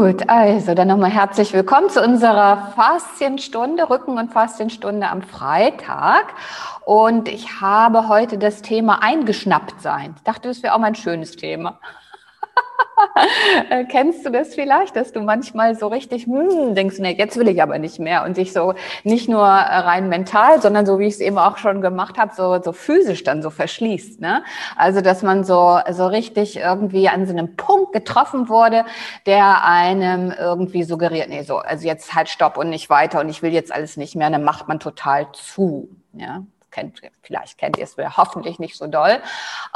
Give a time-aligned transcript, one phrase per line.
[0.00, 6.34] Gut, also dann nochmal herzlich willkommen zu unserer Faszienstunde, Rücken- und Faszienstunde am Freitag.
[6.84, 10.14] Und ich habe heute das Thema eingeschnappt sein.
[10.16, 11.80] Ich dachte, das wäre auch mal ein schönes Thema.
[13.70, 17.48] Äh, kennst du das vielleicht, dass du manchmal so richtig hm, denkst, nee, jetzt will
[17.48, 18.74] ich aber nicht mehr und dich so
[19.04, 22.60] nicht nur rein mental, sondern so wie ich es eben auch schon gemacht habe, so,
[22.62, 24.20] so physisch dann so verschließt.
[24.20, 24.42] Ne?
[24.76, 28.84] Also dass man so, so richtig irgendwie an so einem Punkt getroffen wurde,
[29.26, 33.42] der einem irgendwie suggeriert, nee, so, also jetzt halt stopp und nicht weiter und ich
[33.42, 35.88] will jetzt alles nicht mehr, dann macht man total zu.
[36.12, 36.42] Ja,
[36.78, 39.18] kennt, vielleicht kennt ihr es ja hoffentlich nicht so doll.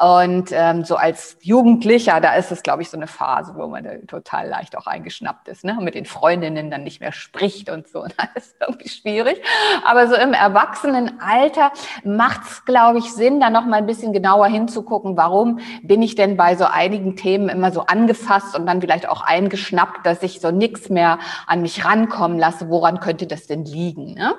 [0.00, 4.06] Und ähm, so als Jugendlicher, da ist es, glaube ich, so eine Phase, wo man
[4.06, 5.76] total leicht auch eingeschnappt ist, ne?
[5.78, 8.06] Und mit den Freundinnen dann nicht mehr spricht und so.
[8.34, 9.42] Das ist irgendwie schwierig.
[9.84, 11.72] Aber so im Erwachsenenalter
[12.04, 16.14] macht es, glaube ich, Sinn, da noch mal ein bisschen genauer hinzugucken, warum bin ich
[16.14, 20.40] denn bei so einigen Themen immer so angefasst und dann vielleicht auch eingeschnappt, dass ich
[20.40, 22.68] so nichts mehr an mich rankommen lasse.
[22.68, 24.14] Woran könnte das denn liegen?
[24.14, 24.34] Ne?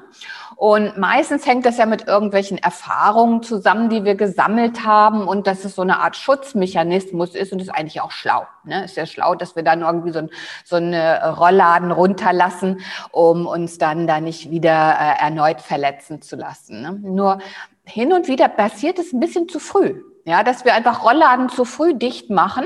[0.63, 5.65] Und meistens hängt das ja mit irgendwelchen Erfahrungen zusammen, die wir gesammelt haben und dass
[5.65, 8.47] es so eine Art Schutzmechanismus ist und ist eigentlich auch schlau.
[8.63, 8.85] Ne?
[8.85, 10.29] Ist ja schlau, dass wir dann irgendwie so, ein,
[10.63, 12.79] so eine Rollladen runterlassen,
[13.11, 16.81] um uns dann da nicht wieder äh, erneut verletzen zu lassen.
[16.81, 16.93] Ne?
[16.93, 17.39] Nur
[17.83, 20.01] hin und wieder passiert es ein bisschen zu früh.
[20.25, 22.63] Ja, dass wir einfach Rollladen zu früh dicht machen,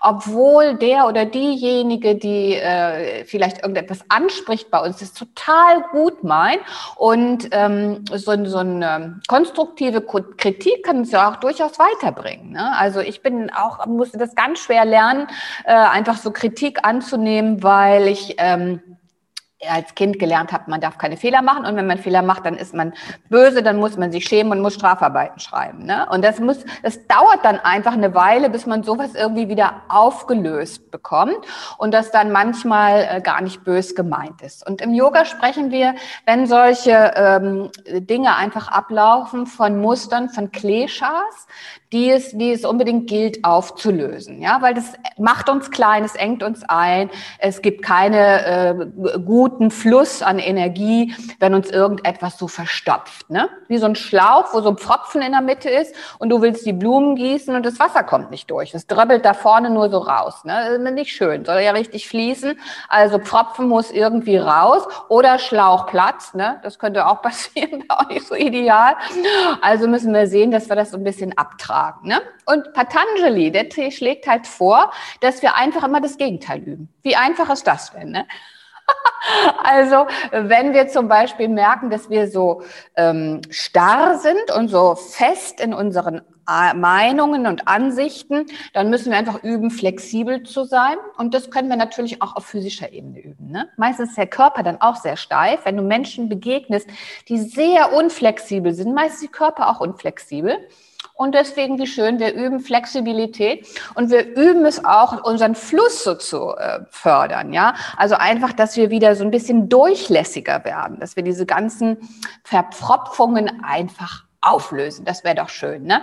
[0.00, 6.60] obwohl der oder diejenige, die äh, vielleicht irgendetwas anspricht bei uns, das total gut meint.
[6.94, 12.52] Und ähm, so, so eine konstruktive Kritik kann uns ja auch durchaus weiterbringen.
[12.52, 12.78] Ne?
[12.78, 15.26] Also ich bin auch, musste das ganz schwer lernen,
[15.64, 18.80] äh, einfach so Kritik anzunehmen, weil ich ähm,
[19.68, 22.56] als Kind gelernt habe, man darf keine Fehler machen und wenn man Fehler macht, dann
[22.56, 22.94] ist man
[23.28, 25.84] böse, dann muss man sich schämen und muss Strafarbeiten schreiben.
[25.84, 26.06] Ne?
[26.10, 30.90] Und das muss, das dauert dann einfach eine Weile, bis man sowas irgendwie wieder aufgelöst
[30.90, 31.36] bekommt
[31.76, 34.66] und das dann manchmal äh, gar nicht bös gemeint ist.
[34.66, 35.94] Und im Yoga sprechen wir,
[36.24, 41.46] wenn solche ähm, Dinge einfach ablaufen, von Mustern, von Kleshas,
[41.92, 44.40] die es, die es unbedingt gilt aufzulösen.
[44.40, 49.70] Ja, weil das macht uns klein, es engt uns ein, es gibt keine äh, guten
[49.70, 53.28] Fluss an Energie, wenn uns irgendetwas so verstopft.
[53.28, 53.48] Ne?
[53.66, 56.64] Wie so ein Schlauch, wo so ein Pfropfen in der Mitte ist und du willst
[56.64, 58.70] die Blumen gießen und das Wasser kommt nicht durch.
[58.70, 60.44] Das dribbelt da vorne nur so raus.
[60.44, 60.68] Ne?
[60.68, 62.58] Ist nicht schön, soll ja richtig fließen.
[62.88, 66.36] Also Pfropfen muss irgendwie raus oder Schlauch platzt.
[66.36, 66.60] Ne?
[66.62, 68.94] Das könnte auch passieren, auch nicht so ideal.
[69.60, 72.08] Also müssen wir sehen, dass wir das so ein bisschen abtragen tragen.
[72.08, 72.20] Ne?
[72.46, 76.88] Und Patanjali, der schlägt halt vor, dass wir einfach immer das Gegenteil üben.
[77.02, 78.10] Wie einfach ist das denn?
[78.10, 78.26] Ne?
[79.62, 82.62] Also, wenn wir zum Beispiel merken, dass wir so
[82.96, 89.18] ähm, starr sind und so fest in unseren äh, Meinungen und Ansichten, dann müssen wir
[89.18, 90.96] einfach üben, flexibel zu sein.
[91.18, 93.52] Und das können wir natürlich auch auf physischer Ebene üben.
[93.52, 93.68] Ne?
[93.76, 95.60] Meistens ist der Körper dann auch sehr steif.
[95.64, 96.88] Wenn du Menschen begegnest,
[97.28, 100.58] die sehr unflexibel sind, meistens ist der Körper auch unflexibel.
[101.20, 106.14] Und deswegen, wie schön, wir üben Flexibilität und wir üben es auch, unseren Fluss so
[106.14, 107.52] zu äh, fördern.
[107.52, 111.98] Ja, also einfach, dass wir wieder so ein bisschen durchlässiger werden, dass wir diese ganzen
[112.42, 115.04] Verpfropfungen einfach auflösen.
[115.04, 116.00] Das wäre doch schön, ne?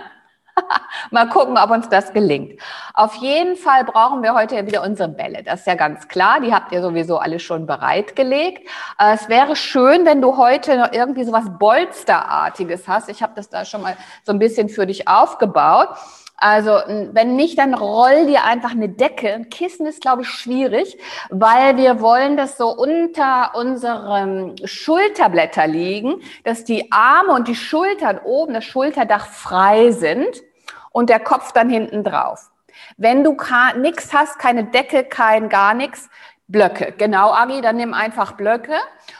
[1.10, 2.60] Mal gucken, ob uns das gelingt.
[2.94, 5.42] Auf jeden Fall brauchen wir heute wieder unsere Bälle.
[5.42, 6.40] Das ist ja ganz klar.
[6.40, 8.68] Die habt ihr sowieso alle schon bereitgelegt.
[8.98, 13.08] Äh, es wäre schön, wenn du heute noch irgendwie so was Bolsterartiges hast.
[13.08, 15.88] Ich habe das da schon mal so ein bisschen für dich aufgebaut.
[16.40, 19.34] Also wenn nicht, dann roll dir einfach eine Decke.
[19.34, 20.96] Ein Kissen ist, glaube ich, schwierig,
[21.30, 28.20] weil wir wollen, dass so unter unserem Schulterblätter liegen, dass die Arme und die Schultern
[28.24, 30.44] oben, das Schulterdach frei sind
[30.98, 32.50] und der Kopf dann hinten drauf.
[32.96, 33.36] Wenn du
[33.76, 36.10] nichts hast, keine Decke, kein gar nichts,
[36.48, 36.92] Blöcke.
[36.98, 38.74] Genau, Agi, dann nimm einfach Blöcke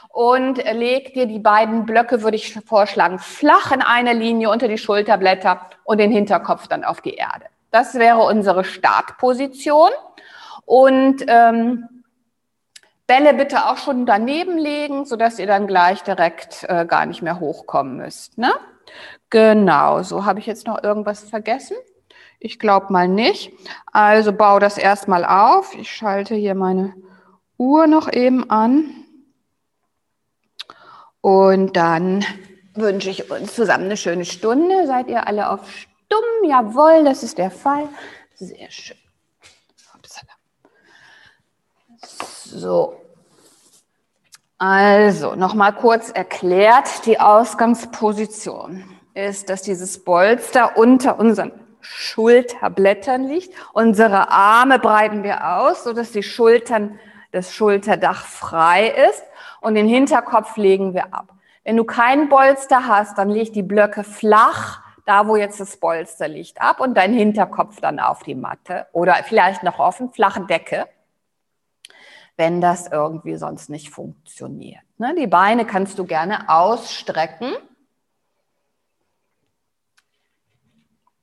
[0.08, 4.76] und leg dir die beiden Blöcke, würde ich vorschlagen, flach in eine Linie unter die
[4.76, 7.46] Schulterblätter und den Hinterkopf dann auf die Erde.
[7.70, 9.90] Das wäre unsere Startposition.
[10.64, 11.88] Und ähm,
[13.06, 17.38] Bälle bitte auch schon daneben legen, sodass ihr dann gleich direkt äh, gar nicht mehr
[17.38, 18.36] hochkommen müsst.
[18.36, 18.52] Ne?
[19.30, 21.76] Genau, so habe ich jetzt noch irgendwas vergessen.
[22.40, 23.52] Ich glaube mal nicht.
[23.86, 25.74] Also baue das erstmal auf.
[25.74, 26.94] Ich schalte hier meine
[27.58, 29.04] Uhr noch eben an.
[31.20, 32.24] Und dann
[32.74, 34.86] wünsche ich uns zusammen eine schöne Stunde.
[34.86, 36.48] Seid ihr alle auf stumm?
[36.48, 37.88] Jawohl, das ist der Fall.
[38.34, 38.96] Sehr schön.
[42.44, 42.94] So.
[44.56, 53.52] Also, nochmal kurz erklärt, die Ausgangsposition ist, dass dieses Bolster unter unseren Schulterblättern liegt.
[53.72, 56.98] Unsere Arme breiten wir aus, sodass die Schultern
[57.32, 59.22] das Schulterdach frei ist
[59.60, 61.32] und den Hinterkopf legen wir ab.
[61.64, 66.28] Wenn du keinen Bolster hast, dann leg die Blöcke flach, da wo jetzt das Bolster
[66.28, 70.86] liegt, ab und dein Hinterkopf dann auf die Matte oder vielleicht noch offen, flache Decke,
[72.36, 74.82] wenn das irgendwie sonst nicht funktioniert.
[74.96, 77.52] Ne, die Beine kannst du gerne ausstrecken.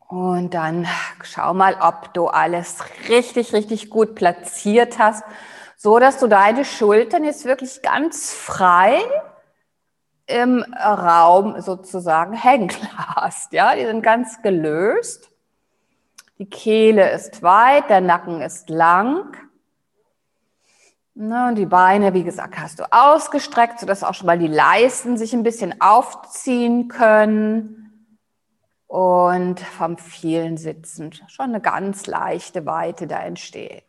[0.08, 0.88] Und dann
[1.24, 2.78] schau mal, ob du alles
[3.10, 5.24] richtig, richtig gut platziert hast,
[5.78, 9.00] so dass du deine Schultern jetzt wirklich ganz frei
[10.28, 13.52] im Raum sozusagen hängen hast.
[13.54, 15.32] Ja, die sind ganz gelöst.
[16.38, 19.36] Die Kehle ist weit, der Nacken ist lang.
[21.18, 25.18] Ne, und die Beine, wie gesagt, hast du ausgestreckt, sodass auch schon mal die Leisten
[25.18, 27.85] sich ein bisschen aufziehen können
[28.96, 33.84] und vom vielen Sitzen schon eine ganz leichte Weite da entsteht.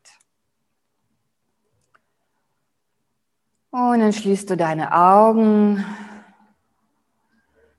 [3.70, 5.84] Und dann schließt du deine Augen.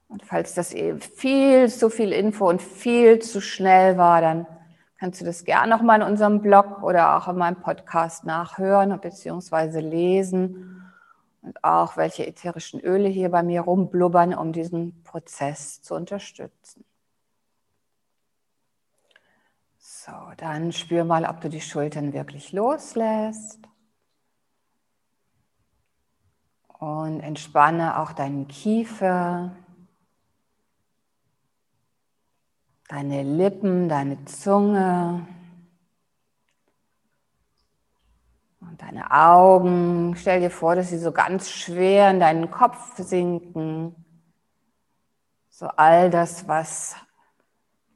[0.07, 4.47] Und falls das eben viel zu viel Info und viel zu schnell war, dann
[4.97, 9.81] kannst du das gerne nochmal in unserem Blog oder auch in meinem Podcast nachhören bzw.
[9.81, 10.93] lesen.
[11.41, 16.85] Und auch welche ätherischen Öle hier bei mir rumblubbern, um diesen Prozess zu unterstützen.
[20.07, 23.59] So, dann spür mal, ob du die Schultern wirklich loslässt.
[26.79, 29.51] Und entspanne auch deinen Kiefer,
[32.87, 35.27] deine Lippen, deine Zunge
[38.61, 40.15] und deine Augen.
[40.15, 43.93] Stell dir vor, dass sie so ganz schwer in deinen Kopf sinken.
[45.49, 46.95] So all das, was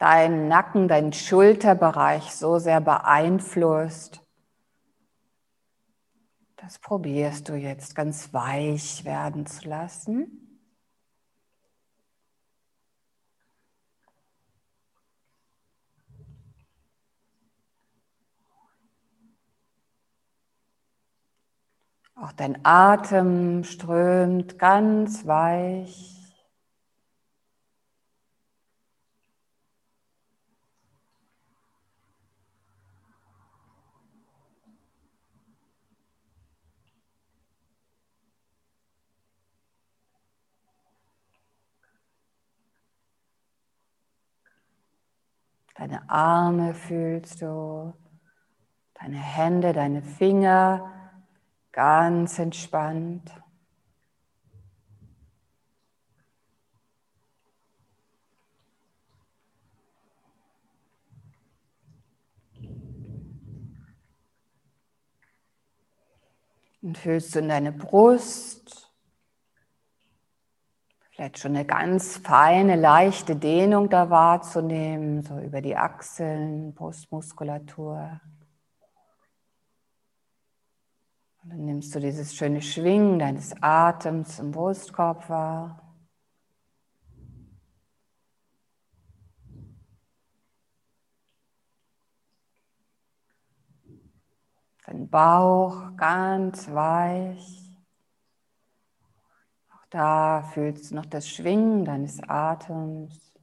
[0.02, 4.26] deinen Nacken, deinen Schulterbereich so sehr beeinflusst.
[6.56, 10.60] Das probierst du jetzt ganz weich werden zu lassen.
[22.16, 26.21] Auch dein Atem strömt ganz weich
[45.82, 47.92] Deine Arme fühlst du,
[48.94, 50.94] deine Hände, deine Finger
[51.72, 53.34] ganz entspannt.
[66.84, 68.91] Und fühlst du in deine Brust,
[71.22, 78.20] Vielleicht schon eine ganz feine, leichte Dehnung da wahrzunehmen, so über die Achseln, Brustmuskulatur.
[81.44, 85.96] Und dann nimmst du dieses schöne Schwingen deines Atems im Brustkorb wahr.
[94.88, 97.61] Dein Bauch ganz weich.
[99.92, 103.34] Da fühlst du noch das Schwingen deines Atems.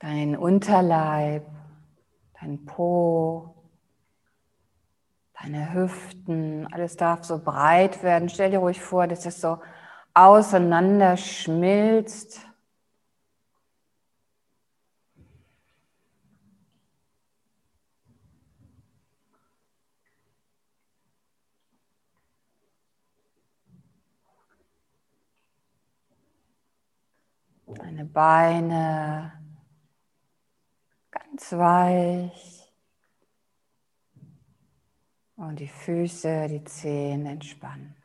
[0.00, 1.46] Dein Unterleib,
[2.40, 3.54] dein Po,
[5.40, 8.28] deine Hüften, alles darf so breit werden.
[8.28, 9.58] Stell dir ruhig vor, dass es so
[10.14, 12.40] auseinander schmilzt.
[27.66, 29.32] Deine Beine
[31.10, 32.72] ganz weich
[35.36, 37.96] und die Füße, die Zehen entspannt.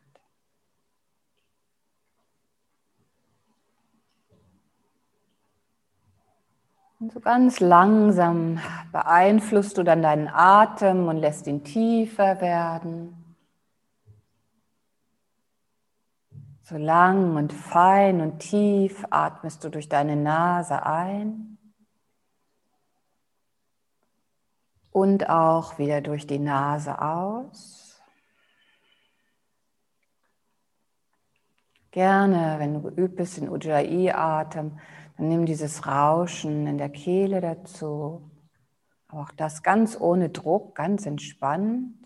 [6.99, 8.59] Und so ganz langsam
[8.91, 13.16] beeinflusst du dann deinen Atem und lässt ihn tiefer werden.
[16.69, 21.57] So lang und fein und tief atmest du durch deine Nase ein
[24.91, 28.01] und auch wieder durch die Nase aus.
[31.91, 34.77] Gerne, wenn du geübt bist in Ujjayi-Atem,
[35.15, 38.29] dann nimm dieses Rauschen in der Kehle dazu.
[39.07, 41.96] Aber auch das ganz ohne Druck, ganz entspannt.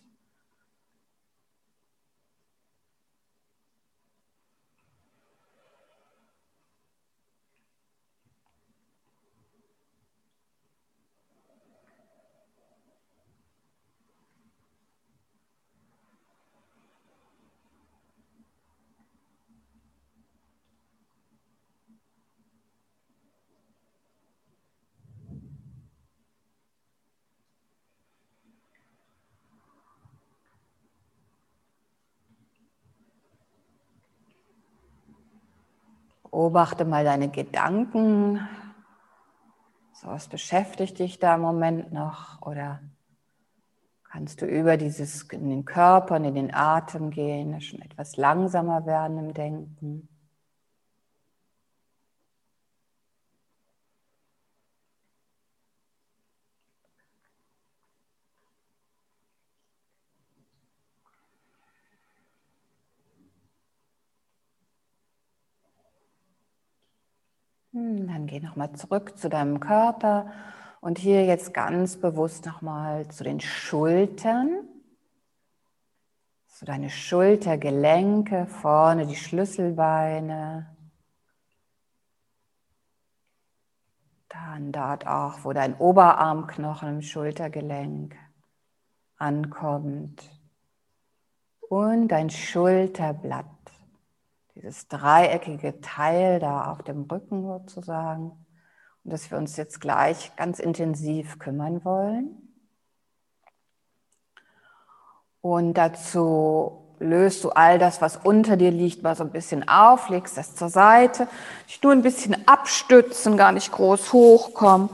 [36.41, 38.39] Beobachte mal deine Gedanken.
[39.93, 42.41] So, was beschäftigt dich da im Moment noch?
[42.41, 42.81] Oder
[44.09, 48.87] kannst du über dieses in den Körper und in den Atem gehen, schon etwas langsamer
[48.87, 50.09] werden im Denken?
[67.73, 70.31] Hm, dann geh nochmal zurück zu deinem Körper
[70.79, 74.69] und hier jetzt ganz bewusst nochmal zu den Schultern.
[76.47, 80.73] So deine Schultergelenke, vorne die Schlüsselbeine.
[84.29, 88.15] Dann dort auch, wo dein Oberarmknochen im Schultergelenk
[89.17, 90.23] ankommt.
[91.67, 93.45] Und dein Schulterblatt
[94.55, 98.31] dieses dreieckige Teil da auf dem Rücken sozusagen,
[99.03, 102.37] und dass wir uns jetzt gleich ganz intensiv kümmern wollen.
[105.41, 110.09] Und dazu löst du all das, was unter dir liegt, mal so ein bisschen auf,
[110.09, 111.27] legst das zur Seite,
[111.67, 114.89] dich nur ein bisschen abstützen, gar nicht groß hochkommen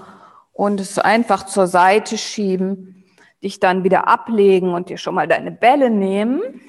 [0.54, 3.04] und es einfach zur Seite schieben,
[3.44, 6.62] dich dann wieder ablegen und dir schon mal deine Bälle nehmen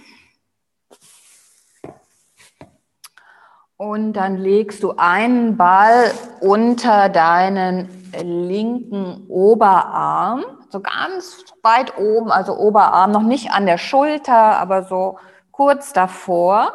[3.80, 12.58] Und dann legst du einen Ball unter deinen linken Oberarm, so ganz weit oben, also
[12.58, 15.18] Oberarm, noch nicht an der Schulter, aber so
[15.52, 16.72] kurz davor.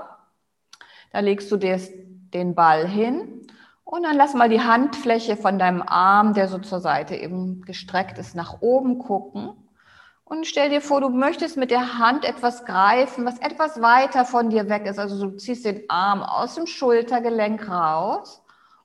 [1.11, 1.77] Da legst du dir
[2.33, 3.47] den Ball hin
[3.83, 8.17] und dann lass mal die Handfläche von deinem Arm, der so zur Seite eben gestreckt
[8.17, 9.49] ist, nach oben gucken.
[10.33, 14.49] Und stell dir vor, du möchtest mit der Hand etwas greifen, was etwas weiter von
[14.49, 14.97] dir weg ist.
[14.97, 18.41] Also du ziehst den Arm aus dem Schultergelenk raus.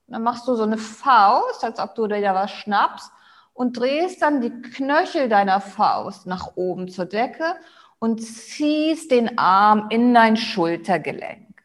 [0.06, 3.10] Und dann machst du so eine Faust, als ob du dir da was schnappst
[3.54, 7.54] und drehst dann die Knöchel deiner Faust nach oben zur Decke
[7.98, 11.64] und ziehst den Arm in dein Schultergelenk.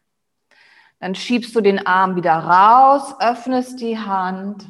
[0.98, 4.66] Dann schiebst du den Arm wieder raus, öffnest die Hand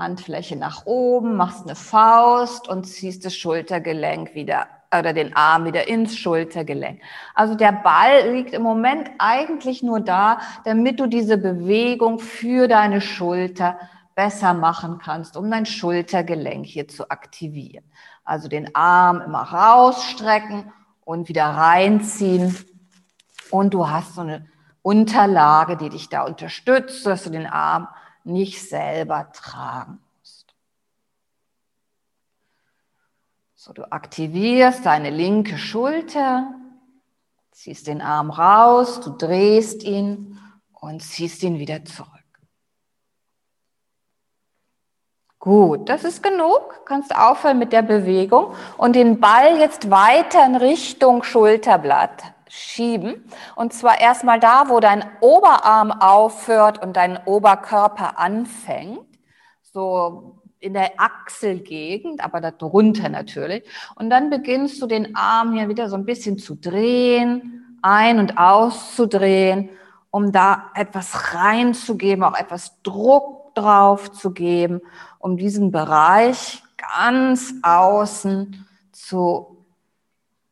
[0.00, 5.86] Handfläche nach oben, machst eine Faust und ziehst das Schultergelenk wieder oder den Arm wieder
[5.86, 7.00] ins Schultergelenk.
[7.34, 13.00] Also der Ball liegt im Moment eigentlich nur da, damit du diese Bewegung für deine
[13.00, 13.78] Schulter
[14.16, 17.84] besser machen kannst, um dein Schultergelenk hier zu aktivieren.
[18.24, 20.72] Also den Arm immer rausstrecken
[21.04, 22.56] und wieder reinziehen.
[23.50, 24.46] Und du hast so eine
[24.82, 27.88] Unterlage, die dich da unterstützt, dass du den Arm
[28.24, 30.54] nicht selber tragen musst.
[33.54, 36.54] So, du aktivierst deine linke Schulter,
[37.50, 40.38] ziehst den Arm raus, du drehst ihn
[40.72, 42.08] und ziehst ihn wieder zurück.
[45.38, 46.84] Gut, das ist genug.
[46.84, 53.24] Kannst aufhören mit der Bewegung und den Ball jetzt weiter in Richtung Schulterblatt schieben.
[53.56, 59.00] Und zwar erstmal da, wo dein Oberarm aufhört und dein Oberkörper anfängt.
[59.62, 63.64] So in der Achselgegend, aber darunter natürlich.
[63.94, 68.36] Und dann beginnst du den Arm hier wieder so ein bisschen zu drehen, ein- und
[68.36, 69.70] auszudrehen,
[70.10, 74.80] um da etwas reinzugeben, auch etwas Druck drauf zu geben,
[75.18, 79.64] um diesen Bereich ganz außen zu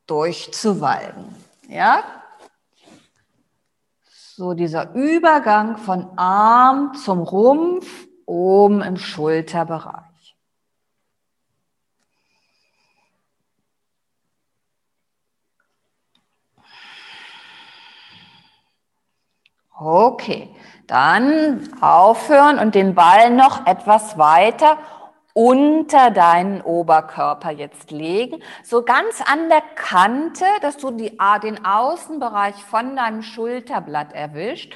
[0.07, 1.48] durchzuwalgen.
[1.69, 2.03] Ja?
[4.35, 10.37] So dieser Übergang von Arm zum Rumpf oben im Schulterbereich.
[19.81, 20.55] Okay,
[20.87, 24.79] dann aufhören und den Ball noch etwas weiter
[25.35, 32.57] unter deinen Oberkörper jetzt legen, so ganz an der Kante, dass du die, den Außenbereich
[32.57, 34.75] von deinem Schulterblatt erwischt.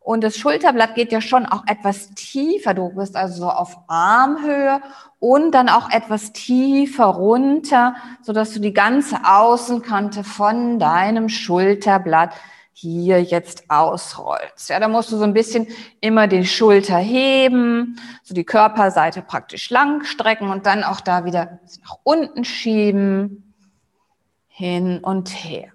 [0.00, 2.74] Und das Schulterblatt geht ja schon auch etwas tiefer.
[2.74, 4.82] Du bist also so auf Armhöhe
[5.18, 12.34] und dann auch etwas tiefer runter, so dass du die ganze Außenkante von deinem Schulterblatt
[12.76, 14.68] hier jetzt ausrollst.
[14.68, 15.68] Ja, da musst du so ein bisschen
[16.00, 21.60] immer die Schulter heben, so die Körperseite praktisch lang strecken und dann auch da wieder
[21.82, 23.54] nach unten schieben,
[24.48, 25.72] hin und her.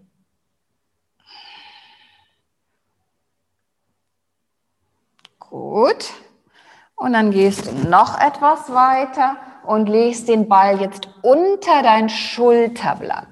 [5.40, 6.12] Gut.
[6.96, 13.28] Und dann gehst du noch etwas weiter und legst den Ball jetzt unter dein Schulterblatt.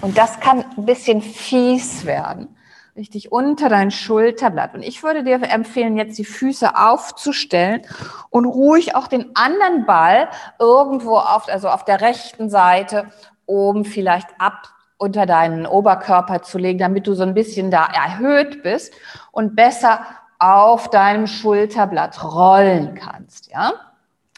[0.00, 2.56] Und das kann ein bisschen fies werden.
[2.94, 4.74] Richtig unter dein Schulterblatt.
[4.74, 7.82] Und ich würde dir empfehlen, jetzt die Füße aufzustellen
[8.28, 13.06] und ruhig auch den anderen Ball irgendwo auf, also auf der rechten Seite
[13.46, 14.68] oben vielleicht ab
[14.98, 18.92] unter deinen Oberkörper zu legen, damit du so ein bisschen da erhöht bist
[19.32, 20.04] und besser
[20.38, 23.72] auf deinem Schulterblatt rollen kannst, ja?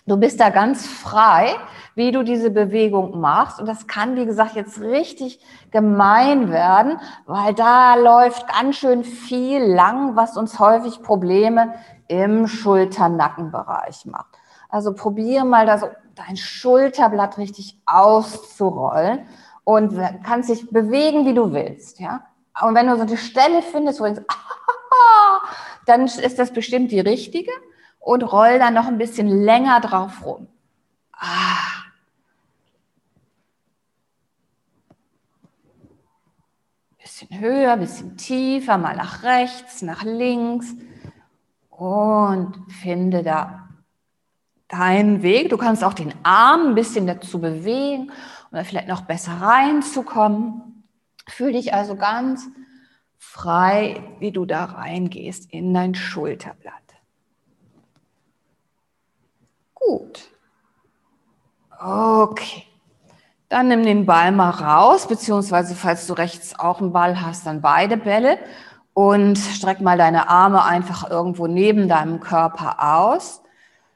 [0.07, 1.57] Du bist da ganz frei,
[1.95, 3.61] wie du diese Bewegung machst.
[3.61, 9.63] Und das kann, wie gesagt, jetzt richtig gemein werden, weil da läuft ganz schön viel
[9.63, 11.75] lang, was uns häufig Probleme
[12.09, 14.37] im Schulternackenbereich macht.
[14.69, 19.27] Also probiere mal da so dein Schulterblatt richtig auszurollen
[19.65, 22.27] und kannst dich bewegen, wie du willst, ja.
[22.63, 24.29] Und wenn du so eine Stelle findest, wo du denkst,
[25.87, 27.51] dann ist das bestimmt die richtige
[27.99, 30.47] und roll dann noch ein bisschen länger drauf rum.
[31.13, 31.74] Ah.
[37.41, 40.75] Höher, bisschen tiefer, mal nach rechts, nach links
[41.71, 43.69] und finde da
[44.69, 45.50] deinen Weg.
[45.50, 48.12] Du kannst auch den Arm ein bisschen dazu bewegen,
[48.50, 50.85] um vielleicht noch besser reinzukommen.
[51.29, 52.49] Fühl dich also ganz
[53.19, 56.75] frei, wie du da reingehst in dein Schulterblatt.
[59.75, 60.31] Gut.
[61.79, 62.64] Okay.
[63.55, 67.61] Dann nimm den Ball mal raus, beziehungsweise falls du rechts auch einen Ball hast, dann
[67.61, 68.37] beide Bälle
[68.95, 73.45] und streck mal deine Arme einfach irgendwo neben deinem Körper aus.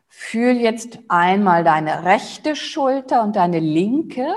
[0.06, 4.28] Fühl jetzt einmal deine rechte Schulter und deine linke.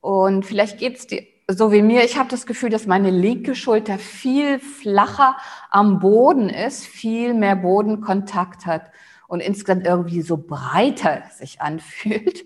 [0.00, 3.54] Und vielleicht geht es dir so wie mir, ich habe das Gefühl, dass meine linke
[3.54, 5.36] Schulter viel flacher
[5.70, 8.90] am Boden ist, viel mehr Bodenkontakt hat
[9.28, 12.44] und insgesamt irgendwie so breiter sich anfühlt.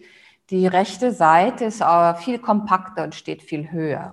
[0.52, 4.12] Die rechte Seite ist aber viel kompakter und steht viel höher.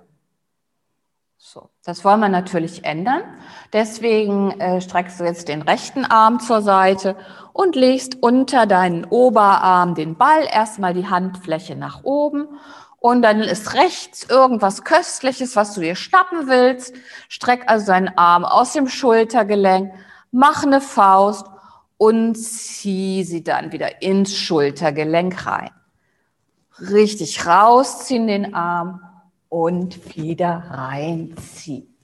[1.36, 3.20] So, das wollen wir natürlich ändern.
[3.74, 7.14] Deswegen äh, streckst du jetzt den rechten Arm zur Seite
[7.52, 12.48] und legst unter deinen Oberarm den Ball erstmal die Handfläche nach oben
[13.00, 16.94] und dann ist rechts irgendwas Köstliches, was du dir schnappen willst.
[17.28, 19.92] Streck also deinen Arm aus dem Schultergelenk,
[20.30, 21.46] mach eine Faust
[21.98, 25.70] und zieh sie dann wieder ins Schultergelenk rein.
[26.80, 29.00] Richtig rausziehen den Arm
[29.48, 31.94] und wieder reinziehen.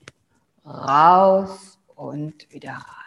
[0.65, 2.97] Raus und wieder rein.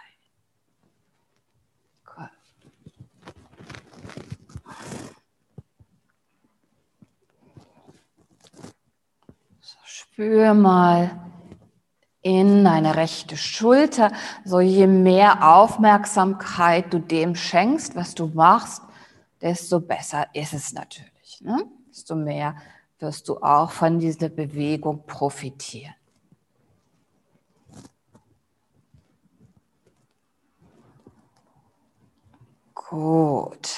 [10.21, 11.19] Spür mal
[12.21, 14.13] in deine rechte Schulter.
[14.45, 18.83] So je mehr Aufmerksamkeit du dem schenkst, was du machst,
[19.41, 21.10] desto besser ist es natürlich.
[21.41, 21.65] Ne?
[21.89, 22.55] Desto mehr
[22.99, 25.95] wirst du auch von dieser Bewegung profitieren.
[32.75, 33.77] Gut.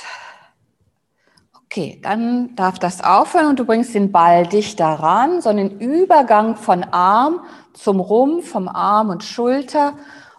[1.64, 6.56] Okay, dann darf das aufhören und du bringst den Ball dichter ran, so einen Übergang
[6.56, 7.40] von Arm
[7.72, 9.94] zum Rumpf, vom Arm und Schulter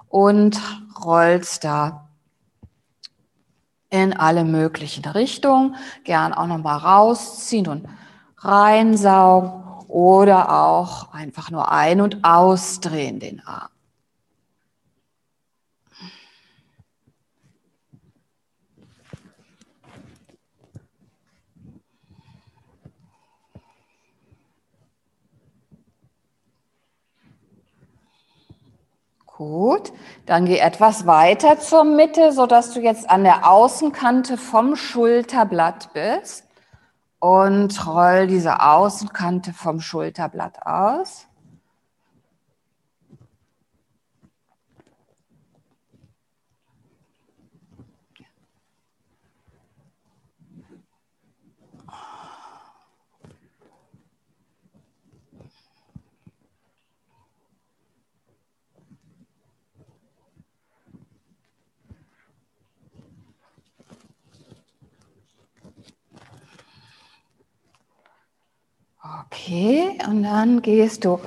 [0.10, 0.60] und
[1.04, 2.03] rollst da
[3.94, 5.76] in alle möglichen Richtungen.
[6.04, 7.86] Gern auch nochmal rausziehen und
[8.40, 9.54] reinsaugen
[9.88, 13.73] oder auch einfach nur ein- und ausdrehen den Arm.
[29.36, 29.92] Gut,
[30.28, 36.46] dann geh etwas weiter zur Mitte, sodass du jetzt an der Außenkante vom Schulterblatt bist
[37.18, 41.26] und roll diese Außenkante vom Schulterblatt aus.
[69.22, 71.20] Okay, und dann gehst du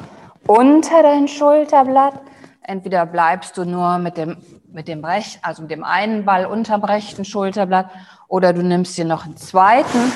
[0.46, 2.20] unter dein Schulterblatt.
[2.62, 4.38] Entweder bleibst du nur mit dem,
[4.72, 7.90] mit dem rechten, also mit dem einen Ball unterm rechten Schulterblatt,
[8.28, 10.12] oder du nimmst dir noch einen zweiten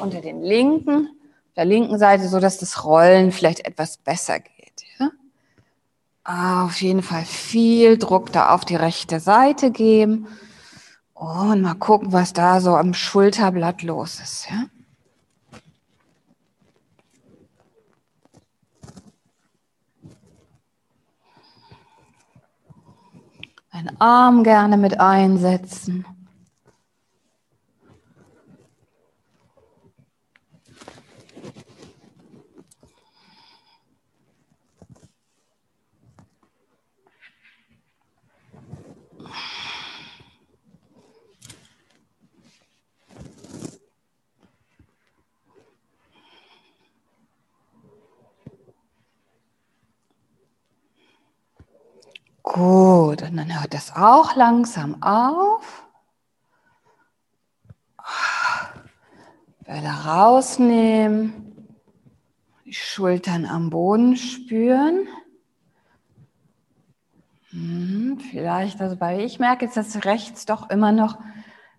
[0.00, 1.10] unter den linken,
[1.56, 4.82] der linken Seite, so dass das Rollen vielleicht etwas besser geht.
[4.98, 6.64] Ja?
[6.64, 10.26] Auf jeden Fall viel Druck da auf die rechte Seite geben
[11.12, 14.48] und mal gucken, was da so am Schulterblatt los ist.
[14.50, 14.64] Ja?
[23.76, 26.06] Einen Arm gerne mit einsetzen.
[52.56, 55.86] Gut, und dann hört das auch langsam auf.
[59.66, 61.34] Bälle rausnehmen,
[62.64, 65.06] die Schultern am Boden spüren.
[67.50, 71.20] Hm, vielleicht, also bei ich merke jetzt, dass rechts doch immer noch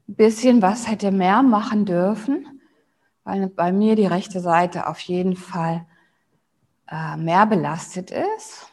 [0.08, 2.62] ein bisschen was hätte mehr machen dürfen,
[3.24, 5.88] weil bei mir die rechte Seite auf jeden Fall
[6.88, 8.72] äh, mehr belastet ist.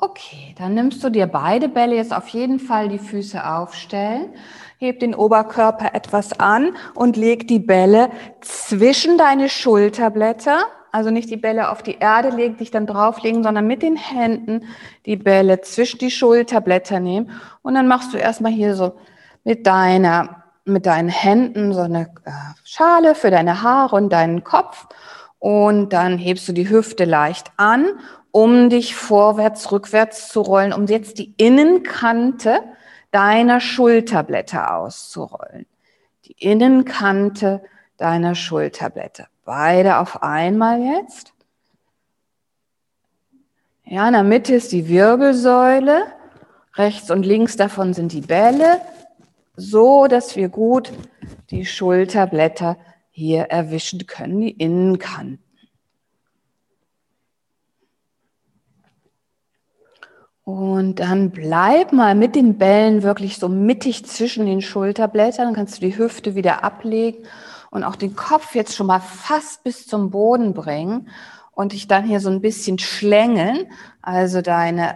[0.00, 4.32] Okay, dann nimmst du dir beide Bälle jetzt auf jeden Fall die Füße aufstellen,
[4.78, 10.60] heb den Oberkörper etwas an und leg die Bälle zwischen deine Schulterblätter,
[10.92, 14.68] also nicht die Bälle auf die Erde legen, dich dann drauflegen, sondern mit den Händen
[15.04, 17.32] die Bälle zwischen die Schulterblätter nehmen.
[17.62, 18.92] Und dann machst du erstmal hier so
[19.42, 22.30] mit deiner mit deinen Händen so eine äh,
[22.62, 24.86] Schale für deine Haare und deinen Kopf.
[25.40, 27.86] Und dann hebst du die Hüfte leicht an
[28.30, 32.60] um dich vorwärts, rückwärts zu rollen, um jetzt die Innenkante
[33.10, 35.66] deiner Schulterblätter auszurollen.
[36.24, 37.62] Die Innenkante
[37.96, 39.28] deiner Schulterblätter.
[39.44, 41.32] Beide auf einmal jetzt.
[43.84, 46.04] Ja, in der Mitte ist die Wirbelsäule.
[46.74, 48.82] Rechts und links davon sind die Bälle.
[49.56, 50.92] So, dass wir gut
[51.50, 52.76] die Schulterblätter
[53.10, 55.47] hier erwischen können, die Innenkanten.
[60.48, 65.44] Und dann bleib mal mit den Bällen wirklich so mittig zwischen den Schulterblättern.
[65.44, 67.26] Dann kannst du die Hüfte wieder ablegen
[67.70, 71.10] und auch den Kopf jetzt schon mal fast bis zum Boden bringen
[71.52, 73.66] und dich dann hier so ein bisschen schlängeln.
[74.00, 74.94] Also deine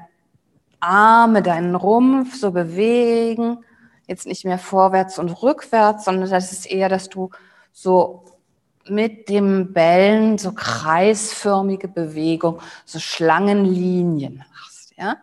[0.81, 3.59] Arme, deinen Rumpf so bewegen.
[4.07, 7.29] Jetzt nicht mehr vorwärts und rückwärts, sondern das ist eher, dass du
[7.73, 8.25] so
[8.89, 15.19] mit dem Bällen so kreisförmige Bewegung, so Schlangenlinien machst, ja?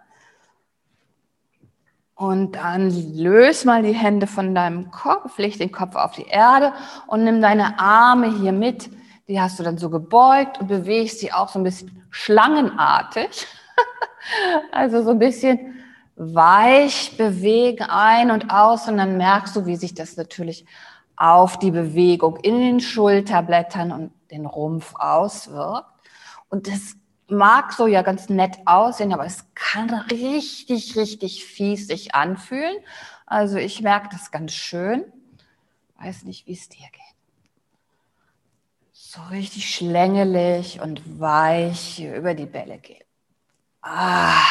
[2.19, 6.73] Und dann löse mal die Hände von deinem Kopf, leg den Kopf auf die Erde
[7.07, 8.89] und nimm deine Arme hier mit.
[9.29, 13.47] Die hast du dann so gebeugt und bewegst sie auch so ein bisschen schlangenartig.
[14.73, 15.81] also so ein bisschen
[16.17, 20.65] weich bewegen ein und aus und dann merkst du, wie sich das natürlich
[21.15, 25.87] auf die Bewegung in den Schulterblättern und den Rumpf auswirkt.
[26.49, 26.97] Und das
[27.31, 32.77] mag so ja ganz nett aussehen, aber es kann richtig, richtig fies sich anfühlen.
[33.25, 35.05] Also ich merke das ganz schön.
[35.99, 37.01] Weiß nicht, wie es dir geht.
[38.91, 43.03] So richtig schlängelig und weich über die Bälle gehen.
[43.81, 44.43] Ah,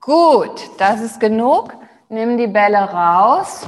[0.00, 1.74] gut, das ist genug.
[2.08, 3.66] Nimm die Bälle raus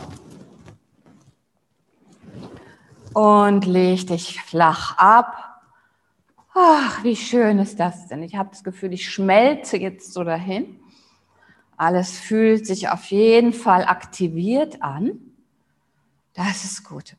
[3.12, 5.47] und leg dich flach ab
[6.60, 8.20] Ach, wie schön ist das denn?
[8.24, 10.80] Ich habe das Gefühl, ich schmelze jetzt so dahin.
[11.76, 15.20] Alles fühlt sich auf jeden Fall aktiviert an.
[16.34, 17.14] Das ist gut.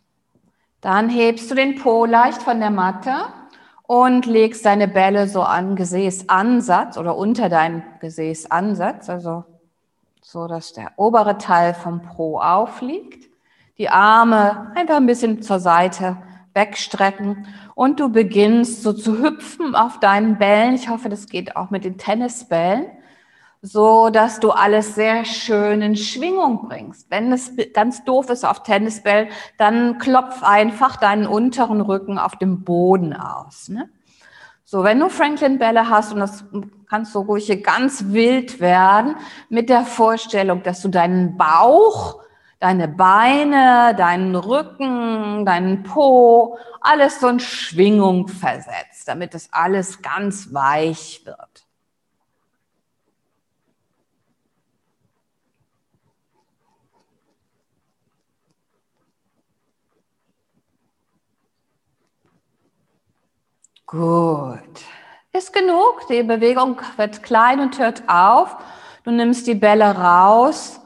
[0.82, 3.14] Dann hebst du den Po leicht von der Matte
[3.84, 9.46] und legst deine Bälle so an Gesäßansatz oder unter deinen Gesäßansatz, also
[10.22, 13.30] so, dass der obere Teil vom Po aufliegt.
[13.78, 16.18] Die Arme einfach ein bisschen zur Seite
[16.60, 20.76] wegstrecken und du beginnst so zu hüpfen auf deinen Bällen.
[20.76, 22.88] Ich hoffe, das geht auch mit den Tennisbällen,
[23.62, 27.10] so dass du alles sehr schön in Schwingung bringst.
[27.10, 32.64] Wenn es ganz doof ist auf Tennisbällen, dann klopf einfach deinen unteren Rücken auf dem
[32.66, 33.70] Boden aus.
[33.70, 33.90] Ne?
[34.66, 36.44] So, wenn du Franklin-Bälle hast, und das
[36.90, 39.16] kannst du ruhig hier ganz wild werden,
[39.48, 42.22] mit der Vorstellung, dass du deinen Bauch
[42.60, 50.54] deine Beine, deinen Rücken, deinen Po, alles so in Schwingung versetzt, damit es alles ganz
[50.54, 51.66] weich wird.
[63.86, 64.60] Gut.
[65.32, 66.06] Ist genug.
[66.10, 68.56] Die Bewegung wird klein und hört auf.
[69.04, 70.80] Du nimmst die Bälle raus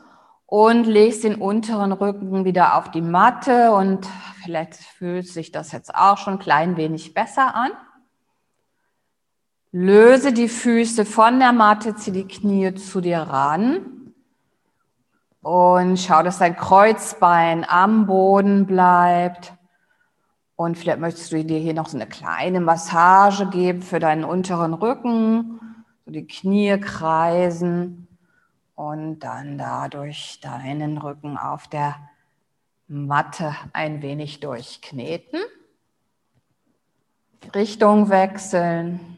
[0.53, 4.07] und legst den unteren Rücken wieder auf die Matte und
[4.43, 7.71] vielleicht fühlt sich das jetzt auch schon ein klein wenig besser an.
[9.71, 14.13] Löse die Füße von der Matte, zieh die Knie zu dir ran
[15.41, 19.53] und schau, dass dein Kreuzbein am Boden bleibt.
[20.55, 24.75] Und vielleicht möchtest du dir hier noch so eine kleine Massage geben für deinen unteren
[24.75, 25.59] Rücken,
[26.05, 28.02] so die Knie kreisen
[28.75, 31.95] und dann dadurch deinen Rücken auf der
[32.88, 35.39] Matte ein wenig durchkneten.
[37.53, 39.17] Richtung wechseln.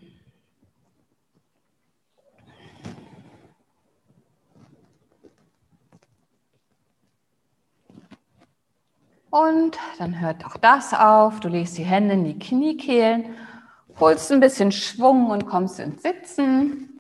[9.30, 11.42] Und dann hört auch das auf.
[11.42, 13.36] Du legst die Hände in die Kniekehlen,
[14.00, 16.95] holst ein bisschen Schwung und kommst ins Sitzen.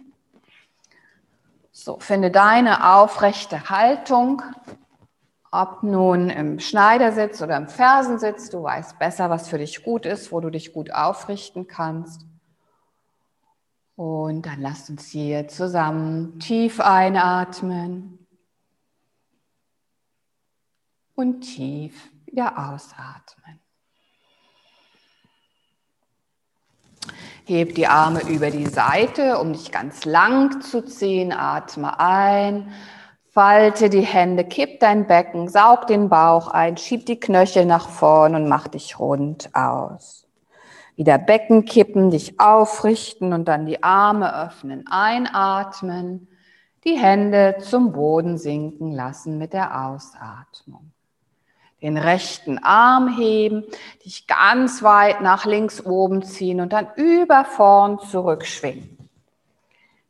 [1.86, 4.42] So, finde deine aufrechte Haltung.
[5.52, 10.32] Ob nun im Schneidersitz oder im Fersensitz, du weißt besser, was für dich gut ist,
[10.32, 12.26] wo du dich gut aufrichten kannst.
[13.96, 18.18] Und dann lasst uns hier zusammen tief einatmen
[21.14, 23.60] und tief wieder ausatmen.
[27.48, 31.32] Heb die Arme über die Seite, um dich ganz lang zu ziehen.
[31.32, 32.72] Atme ein.
[33.30, 38.34] Falte die Hände, kipp dein Becken, saug den Bauch ein, schieb die Knöchel nach vorn
[38.34, 40.26] und mach dich rund aus.
[40.96, 46.30] Wieder Becken kippen, dich aufrichten und dann die Arme öffnen, einatmen,
[46.86, 50.95] die Hände zum Boden sinken lassen mit der Ausatmung
[51.86, 53.64] den rechten Arm heben,
[54.04, 58.98] dich ganz weit nach links oben ziehen und dann über vorn zurückschwingen.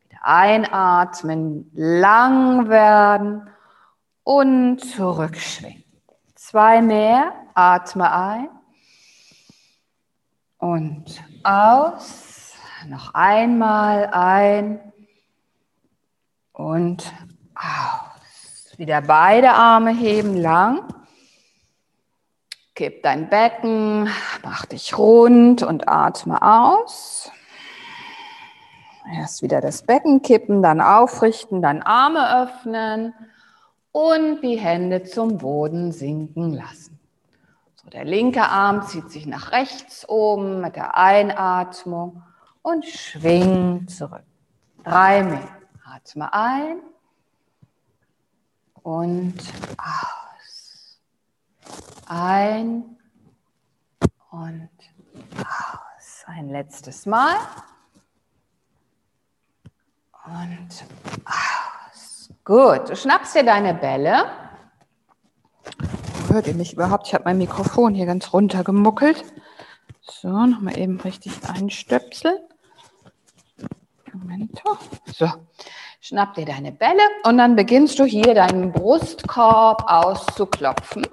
[0.08, 3.50] Wieder einatmen, lang werden
[4.24, 5.84] und zurückschwingen.
[6.36, 8.50] Zwei mehr, atme ein
[10.58, 12.54] und aus.
[12.88, 14.80] Noch einmal ein
[16.54, 17.12] und
[17.54, 18.78] aus.
[18.78, 20.95] Wieder beide Arme heben, lang
[22.76, 24.10] Kipp dein Becken,
[24.44, 27.32] mach dich rund und atme aus.
[29.14, 33.14] Erst wieder das Becken kippen, dann aufrichten, dann Arme öffnen
[33.94, 37.00] und die Hände zum Boden sinken lassen.
[37.76, 42.24] So, der linke Arm zieht sich nach rechts oben mit der Einatmung
[42.62, 44.26] und schwingt zurück.
[44.84, 45.48] Drei mehr.
[45.86, 46.80] Atme ein
[48.84, 49.40] und
[49.78, 50.25] aus.
[52.08, 52.98] Ein
[54.32, 54.70] und
[55.38, 56.24] aus.
[56.28, 57.36] Ein letztes Mal.
[60.26, 60.86] Und
[61.26, 62.30] aus.
[62.44, 64.26] Gut, du schnappst dir deine Bälle.
[66.30, 67.08] Hört ihr mich überhaupt?
[67.08, 69.24] Ich habe mein Mikrofon hier ganz runter gemuckelt.
[70.02, 72.38] So, nochmal eben richtig einstöpseln.
[74.14, 74.62] Moment.
[75.08, 75.32] So,
[76.02, 81.06] schnapp dir deine Bälle und dann beginnst du hier deinen Brustkorb auszuklopfen.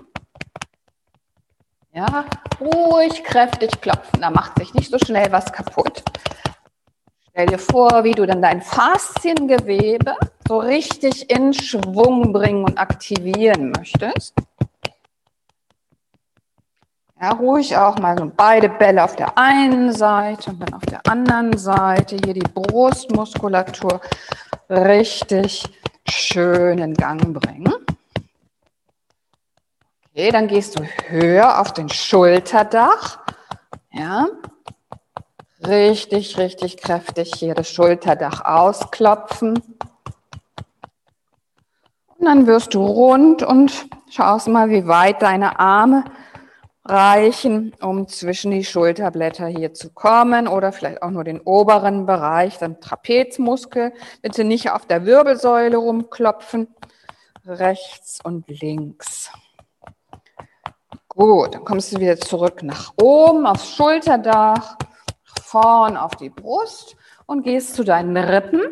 [1.95, 2.25] Ja,
[2.59, 4.23] ruhig, kräftig klopfen.
[4.23, 6.03] Da macht sich nicht so schnell was kaputt.
[7.31, 10.17] Stell dir vor, wie du dann dein Fasziengewebe
[10.49, 14.35] so richtig in Schwung bringen und aktivieren möchtest.
[17.21, 21.07] Ja, ruhig auch mal so beide Bälle auf der einen Seite und dann auf der
[21.07, 24.01] anderen Seite hier die Brustmuskulatur
[24.71, 25.65] richtig
[26.09, 27.73] schön in Gang bringen.
[30.15, 33.21] Okay, dann gehst du höher auf den Schulterdach.
[33.93, 34.27] Ja.
[35.67, 39.63] Richtig, richtig kräftig hier das Schulterdach ausklopfen.
[42.19, 46.05] Und dann wirst du rund und schaust mal, wie weit deine Arme
[46.85, 52.59] reichen, um zwischen die Schulterblätter hier zu kommen oder vielleicht auch nur den oberen Bereich,
[52.59, 53.95] dann Trapezmuskel.
[54.21, 56.69] Bitte nicht auf der Wirbelsäule rumklopfen.
[57.47, 59.31] Rechts und links.
[61.15, 64.79] Gut, dann kommst du wieder zurück nach oben aufs Schulterdach,
[65.43, 66.97] vorn auf die Brust
[67.27, 68.63] und gehst zu deinen Rippen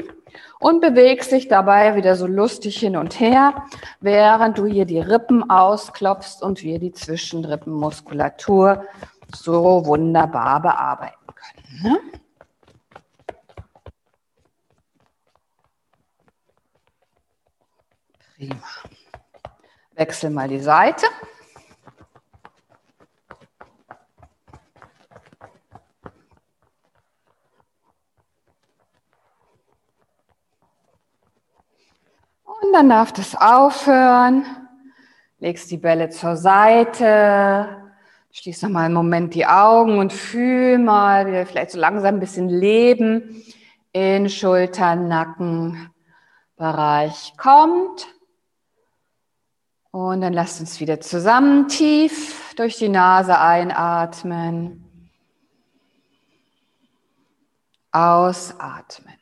[0.58, 3.66] und bewegst dich dabei wieder so lustig hin und her,
[4.00, 8.86] während du hier die Rippen ausklopfst und wir die Zwischenrippenmuskulatur
[9.34, 11.82] so wunderbar bearbeiten können.
[11.82, 12.00] Ne?
[18.34, 18.56] Prima.
[19.94, 21.04] Wechsel mal die Seite.
[32.72, 34.44] Dann darf das aufhören.
[35.38, 37.68] Legst die Bälle zur Seite.
[38.32, 42.20] Schließ noch mal einen Moment die Augen und fühl mal, wie vielleicht so langsam ein
[42.20, 43.42] bisschen Leben
[43.92, 45.90] in Schultern, Nacken,
[46.56, 48.06] Bereich kommt.
[49.90, 54.86] Und dann lasst uns wieder zusammen tief durch die Nase einatmen.
[57.90, 59.19] Ausatmen.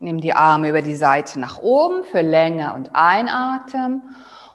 [0.00, 4.02] Nimm die Arme über die Seite nach oben für Länge und Einatmen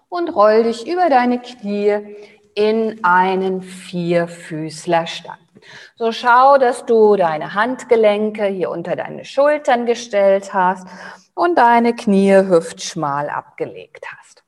[0.08, 2.16] und roll dich über deine Knie
[2.56, 5.38] in einen Vierfüßlerstand.
[5.96, 10.88] So schau, dass du deine Handgelenke hier unter deine Schultern gestellt hast
[11.34, 14.44] und deine Knie hüftschmal abgelegt hast.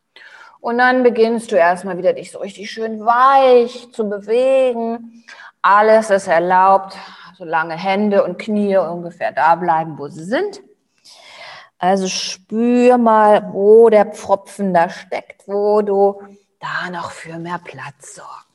[0.61, 5.25] Und dann beginnst du erstmal wieder dich so richtig schön weich zu bewegen.
[5.61, 6.95] Alles ist erlaubt,
[7.37, 10.61] solange Hände und Knie ungefähr da bleiben, wo sie sind.
[11.77, 16.21] Also spür mal, wo der Pfropfen da steckt, wo du
[16.59, 18.45] da noch für mehr Platz sorgst.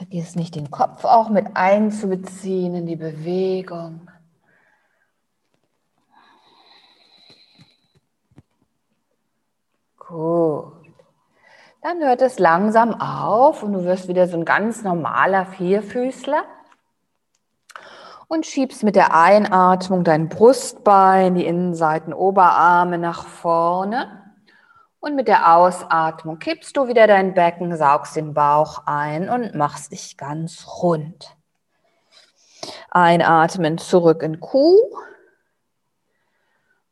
[0.00, 4.09] Vergiss nicht, den Kopf auch mit einzubeziehen in die Bewegung.
[10.10, 10.72] Gut.
[11.82, 16.42] Dann hört es langsam auf und du wirst wieder so ein ganz normaler Vierfüßler
[18.26, 24.34] und schiebst mit der Einatmung dein Brustbein, die Innenseiten Oberarme nach vorne
[24.98, 29.92] und mit der Ausatmung kippst du wieder dein Becken, saugst den Bauch ein und machst
[29.92, 31.36] dich ganz rund.
[32.90, 34.76] Einatmen zurück in Kuh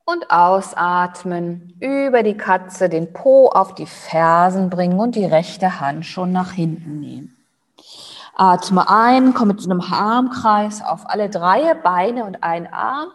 [0.08, 6.06] und ausatmen über die Katze den Po auf die Fersen bringen und die rechte Hand
[6.06, 7.36] schon nach hinten nehmen.
[8.34, 13.08] Atme ein, komm mit einem Armkreis auf alle drei Beine und einen Arm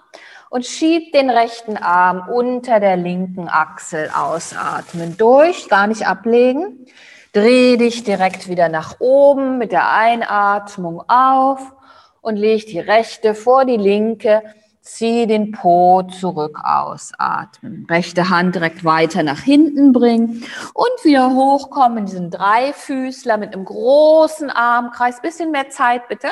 [0.52, 6.86] und schieb den rechten Arm unter der linken Achsel ausatmen durch, gar nicht ablegen.
[7.32, 11.74] Dreh dich direkt wieder nach oben mit der Einatmung auf
[12.22, 14.44] und leg die rechte vor die linke
[14.86, 17.88] Zieh den Po zurück, ausatmen.
[17.90, 20.44] Rechte Hand direkt weiter nach hinten bringen
[20.74, 25.22] und wieder hochkommen in diesen Dreifüßler mit einem großen Armkreis.
[25.22, 26.28] Bisschen mehr Zeit bitte.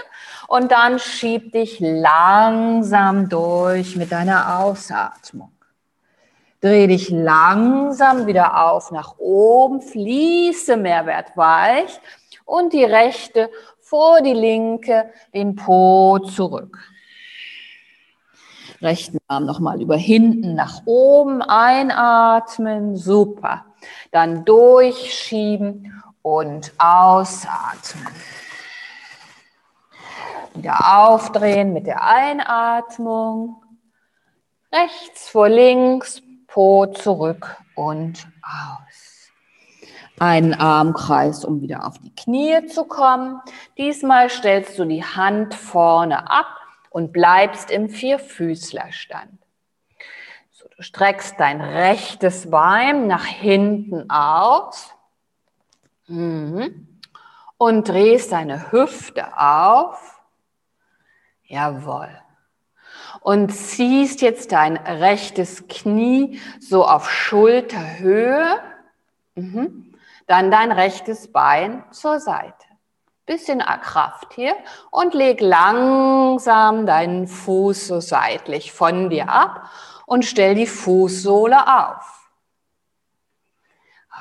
[0.49, 5.53] Und dann schieb dich langsam durch mit deiner Ausatmung.
[6.59, 12.01] Dreh dich langsam wieder auf nach oben, fließe Mehrwert weich
[12.43, 16.77] und die rechte vor die linke, den Po zurück
[18.81, 22.95] rechten Arm nochmal über hinten nach oben einatmen.
[22.97, 23.65] Super.
[24.11, 28.07] Dann durchschieben und ausatmen.
[30.53, 33.63] Wieder aufdrehen mit der Einatmung.
[34.71, 39.31] Rechts vor links, Po zurück und aus.
[40.19, 43.41] Einen Armkreis, um wieder auf die Knie zu kommen.
[43.77, 46.60] Diesmal stellst du die Hand vorne ab
[46.91, 49.39] und bleibst im Vierfüßlerstand.
[50.51, 54.93] So, du streckst dein rechtes Bein nach hinten aus
[56.07, 56.99] mhm.
[57.57, 60.21] und drehst deine Hüfte auf.
[61.45, 62.09] Jawohl.
[63.21, 68.59] Und ziehst jetzt dein rechtes Knie so auf Schulterhöhe.
[69.35, 69.93] Mhm.
[70.27, 72.60] Dann dein rechtes Bein zur Seite.
[73.25, 74.55] Bisschen Kraft hier
[74.89, 79.69] und leg langsam deinen Fuß so seitlich von dir ab
[80.05, 82.29] und stell die Fußsohle auf.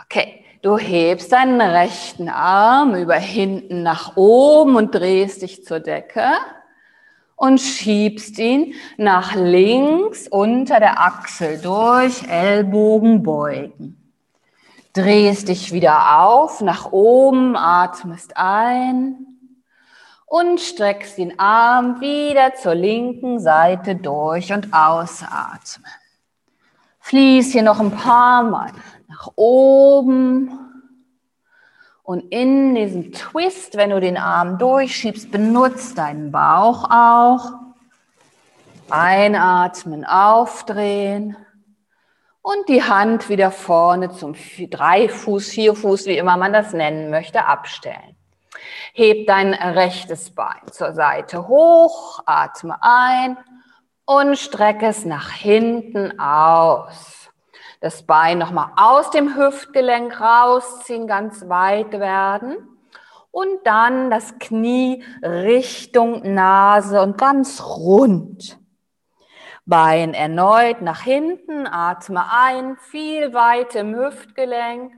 [0.05, 6.29] Okay, du hebst deinen rechten Arm über hinten nach oben und drehst dich zur Decke
[7.37, 14.00] und schiebst ihn nach links unter der Achsel durch, Ellbogen beugen
[14.93, 19.27] drehst dich wieder auf, nach oben, atmest ein
[20.27, 25.91] und streckst den Arm wieder zur linken Seite durch und ausatmen.
[27.01, 28.73] Fließ hier noch ein paar Mal
[29.09, 30.51] nach oben
[32.03, 37.53] und in diesem Twist, wenn du den Arm durchschiebst, benutzt deinen Bauch auch.
[38.89, 41.37] Einatmen, aufdrehen
[42.43, 48.17] und die Hand wieder vorne zum Dreifuß, Vierfuß, wie immer man das nennen möchte, abstellen.
[48.93, 53.37] Heb dein rechtes Bein zur Seite hoch, atme ein
[54.05, 57.31] und strecke es nach hinten aus.
[57.81, 62.57] Das Bein nochmal aus dem Hüftgelenk rausziehen, ganz weit werden.
[63.31, 68.60] Und dann das Knie Richtung Nase und ganz rund.
[69.71, 74.93] Bein erneut nach hinten, atme ein, viel Weite im Hüftgelenk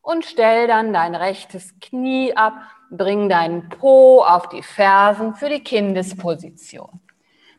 [0.00, 2.54] und stell dann dein rechtes Knie ab,
[2.92, 7.00] bring deinen Po auf die Fersen für die Kindesposition.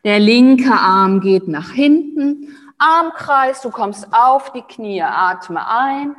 [0.05, 6.15] Der linke Arm geht nach hinten, Armkreis, du kommst auf die Knie, atme ein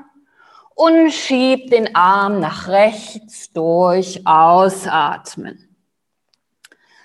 [0.74, 5.71] und schieb den Arm nach rechts durch, ausatmen.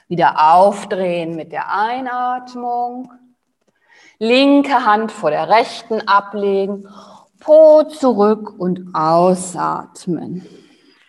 [0.07, 3.11] Wieder aufdrehen mit der Einatmung.
[4.19, 6.87] Linke Hand vor der rechten ablegen
[7.39, 10.47] Po zurück und ausatmen.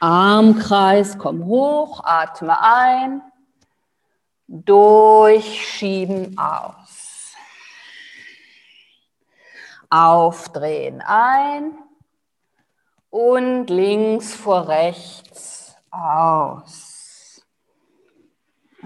[0.00, 3.22] Armkreis, komm hoch, atme ein,
[4.46, 7.32] durchschieben aus.
[9.90, 11.78] Aufdrehen ein
[13.10, 16.87] und links vor rechts aus.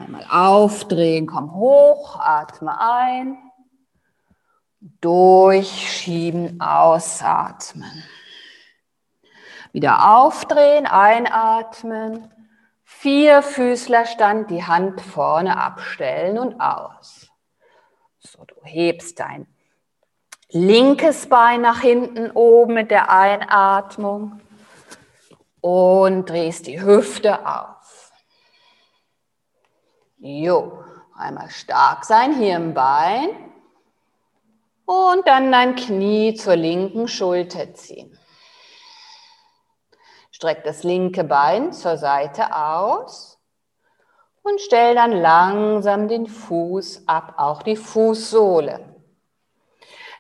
[0.03, 3.39] Einmal aufdrehen, komm hoch, atme ein
[5.01, 8.03] Durchschieben, ausatmen.
[9.73, 12.33] Wieder aufdrehen, einatmen.
[12.83, 17.29] Vier Füßlerstand, die Hand vorne abstellen und aus.
[18.19, 19.47] So, du hebst dein
[20.49, 24.41] linkes Bein nach hinten oben mit der Einatmung
[25.61, 27.82] und drehst die Hüfte auf.
[30.25, 30.85] Jo,
[31.17, 33.29] einmal stark sein hier im Bein.
[34.85, 38.17] Und dann dein Knie zur linken Schulter ziehen.
[40.31, 43.41] Streck das linke Bein zur Seite aus
[44.43, 48.79] und stell dann langsam den Fuß ab, auch die Fußsohle.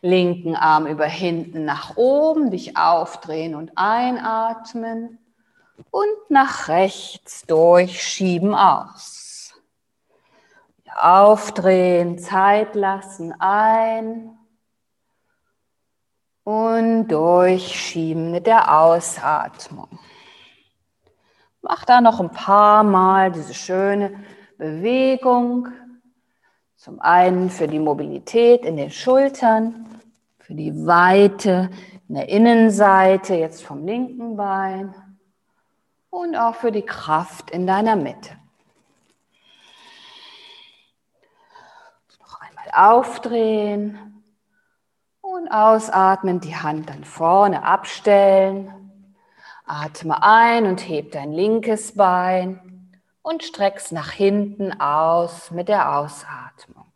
[0.01, 5.21] Linken Arm über hinten nach oben, dich aufdrehen und einatmen
[5.93, 9.22] und nach rechts durchschieben aus.
[11.01, 14.37] Aufdrehen, Zeit lassen ein
[16.45, 19.99] und durchschieben mit der Ausatmung.
[21.63, 24.13] Mach da noch ein paar Mal diese schöne
[24.59, 25.69] Bewegung.
[26.77, 29.87] Zum einen für die Mobilität in den Schultern,
[30.41, 31.71] für die Weite
[32.09, 34.93] in der Innenseite, jetzt vom linken Bein
[36.11, 38.37] und auch für die Kraft in deiner Mitte.
[42.21, 43.99] Noch einmal aufdrehen.
[45.21, 48.73] Und ausatmen, die Hand dann vorne abstellen.
[49.65, 52.61] Atme ein und heb dein linkes Bein
[53.23, 56.87] und streck's nach hinten aus mit der Ausatmung.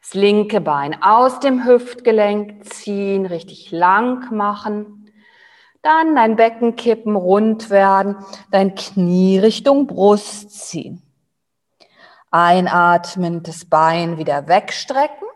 [0.00, 5.10] Das linke Bein aus dem Hüftgelenk ziehen, richtig lang machen.
[5.82, 8.16] Dann dein Becken kippen, rund werden,
[8.50, 11.02] dein Knie Richtung Brust ziehen.
[12.30, 15.26] Einatmen, das Bein wieder wegstrecken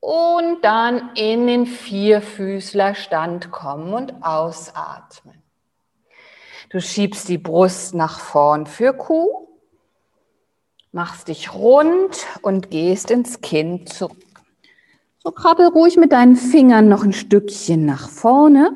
[0.00, 5.42] und dann in den Vierfüßlerstand kommen und ausatmen.
[6.70, 9.48] Du schiebst die Brust nach vorn für Kuh,
[10.92, 14.16] machst dich rund und gehst ins Kinn zurück.
[15.18, 18.74] So krabbel ruhig mit deinen Fingern noch ein Stückchen nach vorne.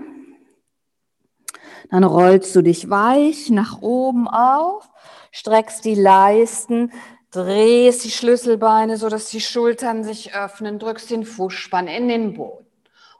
[1.90, 4.88] Dann rollst du dich weich nach oben auf,
[5.32, 6.92] streckst die Leisten
[7.32, 12.66] Drehst die Schlüsselbeine, so dass die Schultern sich öffnen, drückst den Fußspann in den Boden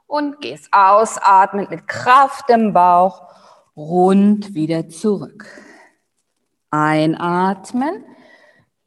[0.05, 3.23] und gehst ausatmend mit Kraft im Bauch
[3.75, 5.47] rund wieder zurück.
[6.69, 8.05] Einatmen.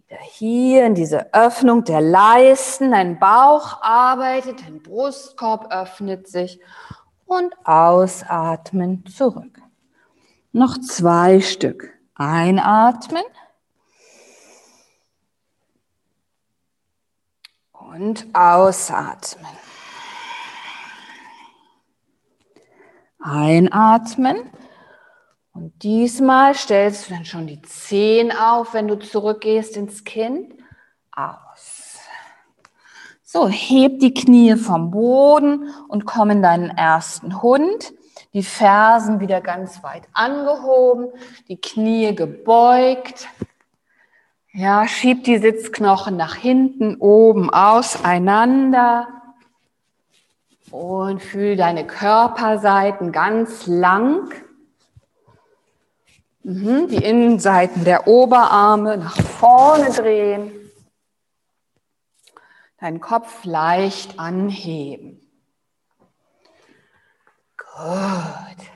[0.07, 2.93] Wieder hier in diese Öffnung der Leisten.
[2.93, 6.61] Dein Bauch arbeitet, dein Brustkorb öffnet sich
[7.24, 9.61] und ausatmen zurück.
[10.53, 11.95] Noch zwei Stück.
[12.16, 13.24] Einatmen.
[17.72, 19.46] Und ausatmen.
[23.20, 24.50] Einatmen
[25.52, 30.54] Und diesmal stellst du dann schon die Zehen auf, wenn du zurückgehst ins Kind.
[31.12, 31.98] Aus.
[33.22, 37.92] So, heb die Knie vom Boden und komm in deinen ersten Hund.
[38.37, 41.09] Die Fersen wieder ganz weit angehoben,
[41.49, 43.28] die Knie gebeugt.
[44.53, 49.09] Ja, schieb die Sitzknochen nach hinten, oben auseinander.
[50.70, 54.34] Und fühl deine Körperseiten ganz lang.
[56.43, 60.53] Mhm, die Innenseiten der Oberarme nach vorne drehen.
[62.80, 65.26] Deinen Kopf leicht anheben.
[67.77, 68.66] Gut.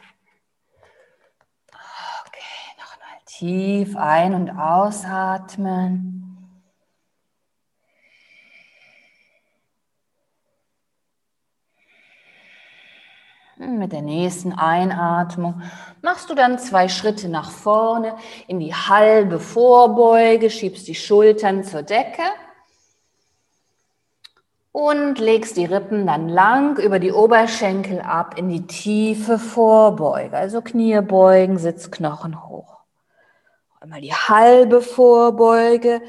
[2.27, 6.17] Okay, nochmal tief ein- und ausatmen.
[13.57, 15.63] Mit der nächsten Einatmung
[16.03, 18.17] machst du dann zwei Schritte nach vorne
[18.49, 22.25] in die halbe Vorbeuge, schiebst die Schultern zur Decke
[24.73, 30.63] und legst die Rippen dann lang über die Oberschenkel ab in die tiefe Vorbeuge, also
[30.63, 32.79] Knie beugen, Sitzknochen hoch.
[33.81, 36.03] Einmal die halbe Vorbeuge,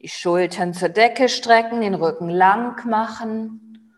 [0.00, 3.94] die Schultern zur Decke strecken, den Rücken lang machen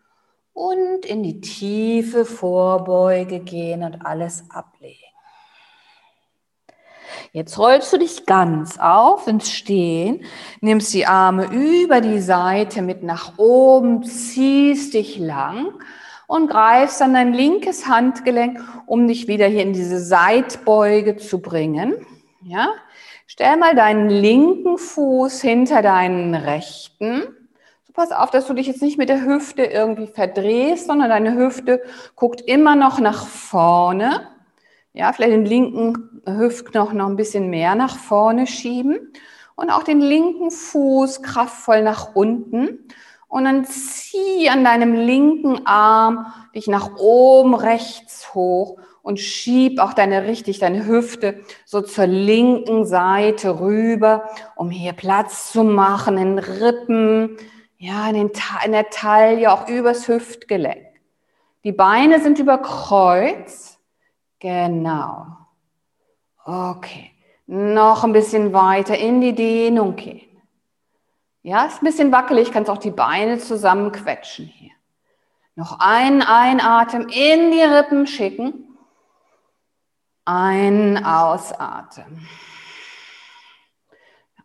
[0.53, 5.00] und in die tiefe Vorbeuge gehen und alles ablegen.
[7.33, 10.25] Jetzt rollst du dich ganz auf ins Stehen,
[10.61, 15.73] nimmst die Arme über die Seite mit nach oben, ziehst dich lang
[16.27, 21.95] und greifst an dein linkes Handgelenk, um dich wieder hier in diese Seitbeuge zu bringen.
[22.43, 22.71] Ja?
[23.27, 27.37] Stell mal deinen linken Fuß hinter deinen rechten
[28.01, 31.83] pass auf, dass du dich jetzt nicht mit der Hüfte irgendwie verdrehst, sondern deine Hüfte
[32.17, 34.27] guckt immer noch nach vorne.
[34.95, 39.13] Ja, vielleicht den linken Hüftknochen noch ein bisschen mehr nach vorne schieben
[39.57, 42.89] und auch den linken Fuß kraftvoll nach unten.
[43.29, 49.93] Und dann zieh an deinem linken Arm dich nach oben rechts hoch und schieb auch
[49.93, 56.39] deine richtig deine Hüfte so zur linken Seite rüber, um hier Platz zu machen in
[56.39, 57.37] Rippen,
[57.79, 58.31] ja, in, den,
[58.65, 60.87] in der Taille, auch übers Hüftgelenk.
[61.65, 63.79] Die Beine sind über Kreuz.
[64.39, 65.40] Genau.
[66.45, 67.13] Okay.
[67.47, 70.23] Noch ein bisschen weiter in die Dehnung gehen.
[71.43, 74.71] Ja, ist ein bisschen wackelig, kannst auch die Beine zusammenquetschen hier.
[75.57, 78.77] Noch einen Einatmen in die Rippen schicken.
[80.25, 82.29] Ein Ausatmen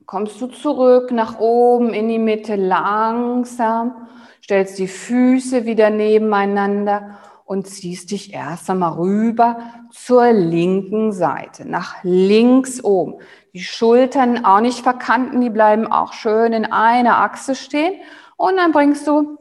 [0.06, 4.08] kommst du zurück nach oben in die Mitte langsam,
[4.44, 9.60] stellst die Füße wieder nebeneinander und ziehst dich erst einmal rüber
[9.92, 13.22] zur linken Seite, nach links oben.
[13.54, 17.94] Die Schultern auch nicht verkanten, die bleiben auch schön in einer Achse stehen.
[18.36, 19.38] Und dann bringst du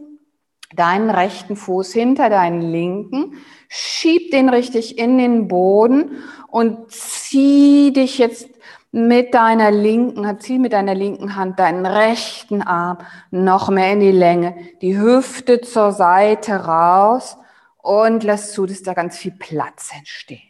[0.76, 3.36] deinen rechten Fuß hinter deinen linken,
[3.68, 8.50] schieb den richtig in den Boden und zieh dich jetzt
[8.92, 12.98] mit deiner linken, zieh mit deiner linken Hand deinen rechten Arm
[13.30, 17.38] noch mehr in die Länge, die Hüfte zur Seite raus
[17.85, 20.41] und lass zu, dass da ganz viel Platz entsteht.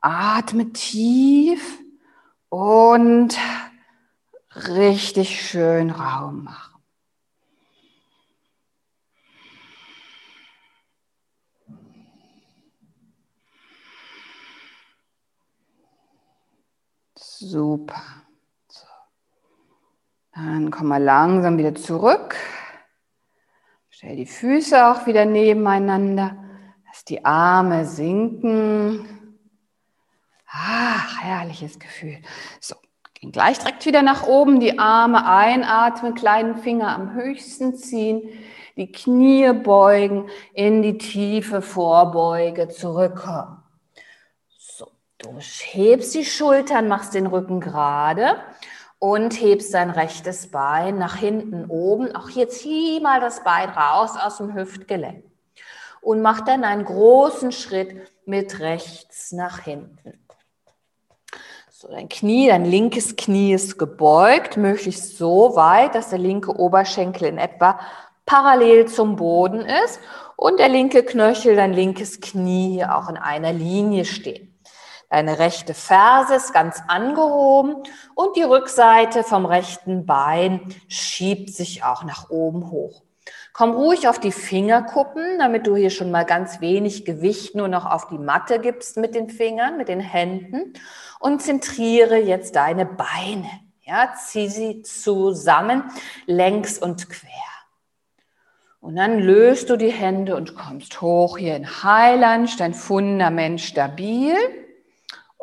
[0.00, 1.78] Atme tief
[2.48, 3.38] und
[4.56, 6.82] richtig schön Raum machen.
[17.16, 18.02] Super.
[18.68, 18.86] So.
[20.32, 22.34] Dann komm mal langsam wieder zurück.
[24.04, 26.36] Stell die Füße auch wieder nebeneinander.
[26.86, 29.08] Lass die Arme sinken.
[30.46, 32.18] Ach, herrliches Gefühl.
[32.60, 32.74] So,
[33.14, 34.60] gehen gleich direkt wieder nach oben.
[34.60, 38.28] Die Arme einatmen, kleinen Finger am höchsten ziehen.
[38.76, 43.62] Die Knie beugen, in die tiefe Vorbeuge zurückkommen.
[45.16, 48.36] Du hebst die Schultern, machst den Rücken gerade
[49.04, 52.16] und hebst dein rechtes Bein nach hinten oben.
[52.16, 55.22] Auch hier zieh mal das Bein raus aus dem Hüftgelenk
[56.00, 60.24] und mach dann einen großen Schritt mit rechts nach hinten.
[61.70, 67.28] So, dein Knie, dein linkes Knie ist gebeugt, möglichst so weit, dass der linke Oberschenkel
[67.28, 67.78] in etwa
[68.24, 70.00] parallel zum Boden ist
[70.34, 74.53] und der linke Knöchel, dein linkes Knie hier auch in einer Linie steht.
[75.14, 77.76] Deine rechte Ferse ist ganz angehoben
[78.16, 83.04] und die Rückseite vom rechten Bein schiebt sich auch nach oben hoch.
[83.52, 87.88] Komm ruhig auf die Fingerkuppen, damit du hier schon mal ganz wenig Gewicht nur noch
[87.88, 90.72] auf die Matte gibst mit den Fingern, mit den Händen
[91.20, 93.48] und zentriere jetzt deine Beine.
[93.82, 95.84] Ja, zieh sie zusammen,
[96.26, 97.30] längs und quer.
[98.80, 104.34] Und dann löst du die Hände und kommst hoch hier in Highland, dein Fundament stabil.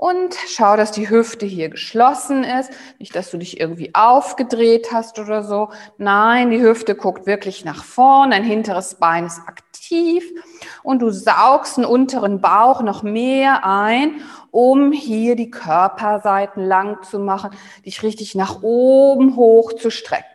[0.02, 2.72] Und schau, dass die Hüfte hier geschlossen ist.
[2.98, 5.70] Nicht, dass du dich irgendwie aufgedreht hast oder so.
[6.00, 8.32] Nein, die Hüfte guckt wirklich nach vorn.
[8.32, 10.24] Dein hinteres Bein ist aktiv.
[10.82, 17.20] Und du saugst den unteren Bauch noch mehr ein, um hier die Körperseiten lang zu
[17.20, 17.52] machen,
[17.86, 20.26] dich richtig nach oben hoch zu strecken.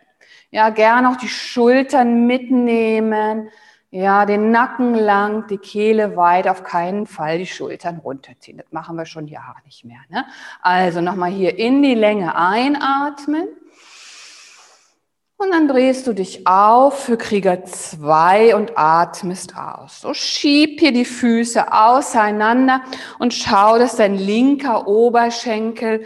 [0.49, 3.49] Ja, gern auch die Schultern mitnehmen
[3.97, 8.57] ja, den Nacken lang, die Kehle weit, auf keinen Fall die Schultern runterziehen.
[8.59, 9.97] Das machen wir schon Jahre nicht mehr.
[10.09, 10.23] Ne?
[10.61, 13.47] Also nochmal hier in die Länge einatmen.
[15.39, 20.01] Und dann drehst du dich auf für Krieger 2 und atmest aus.
[20.01, 22.81] So schieb hier die Füße auseinander
[23.19, 26.03] und schau, dass dein linker Oberschenkel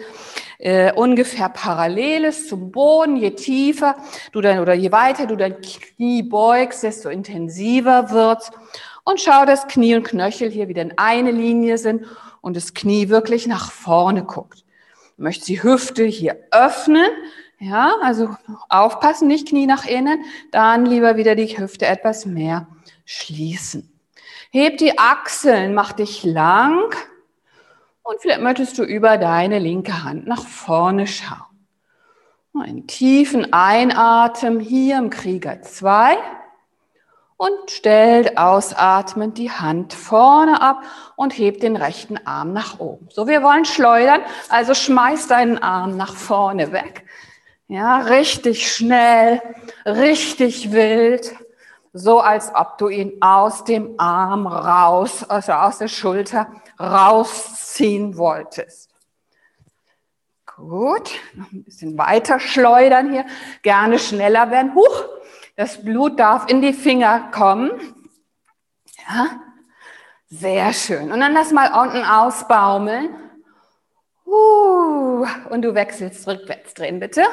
[0.57, 3.15] äh, ungefähr parallel ist zum Boden.
[3.15, 3.95] Je tiefer
[4.33, 8.51] du dann oder je weiter du dein Knie beugst, desto intensiver wird's.
[9.05, 12.05] Und schau, dass Knie und Knöchel hier wieder in eine Linie sind
[12.41, 14.65] und das Knie wirklich nach vorne guckt.
[15.15, 17.09] Du möchtest die Hüfte hier öffnen.
[17.63, 18.35] Ja, also
[18.69, 22.65] aufpassen, nicht Knie nach innen, dann lieber wieder die Hüfte etwas mehr
[23.05, 23.87] schließen.
[24.49, 26.91] Heb die Achseln, mach dich lang,
[28.01, 31.37] und vielleicht möchtest du über deine linke Hand nach vorne schauen.
[32.59, 36.17] Einen tiefen Einatmen hier im Krieger 2
[37.37, 40.81] und stellt ausatmend die Hand vorne ab
[41.15, 43.07] und hebt den rechten Arm nach oben.
[43.11, 47.05] So, wir wollen schleudern, also schmeiß deinen Arm nach vorne weg.
[47.71, 49.41] Ja, richtig schnell,
[49.85, 51.33] richtig wild,
[51.93, 58.93] so als ob du ihn aus dem Arm raus, also aus der Schulter rausziehen wolltest.
[60.57, 63.25] Gut, noch ein bisschen weiter schleudern hier,
[63.61, 64.75] gerne schneller werden.
[64.75, 65.05] Huch,
[65.55, 67.71] das Blut darf in die Finger kommen.
[69.07, 69.39] Ja,
[70.27, 71.09] sehr schön.
[71.09, 73.15] Und dann lass mal unten ausbaumeln.
[74.25, 77.23] Uh, und du wechselst rückwärts drehen, bitte.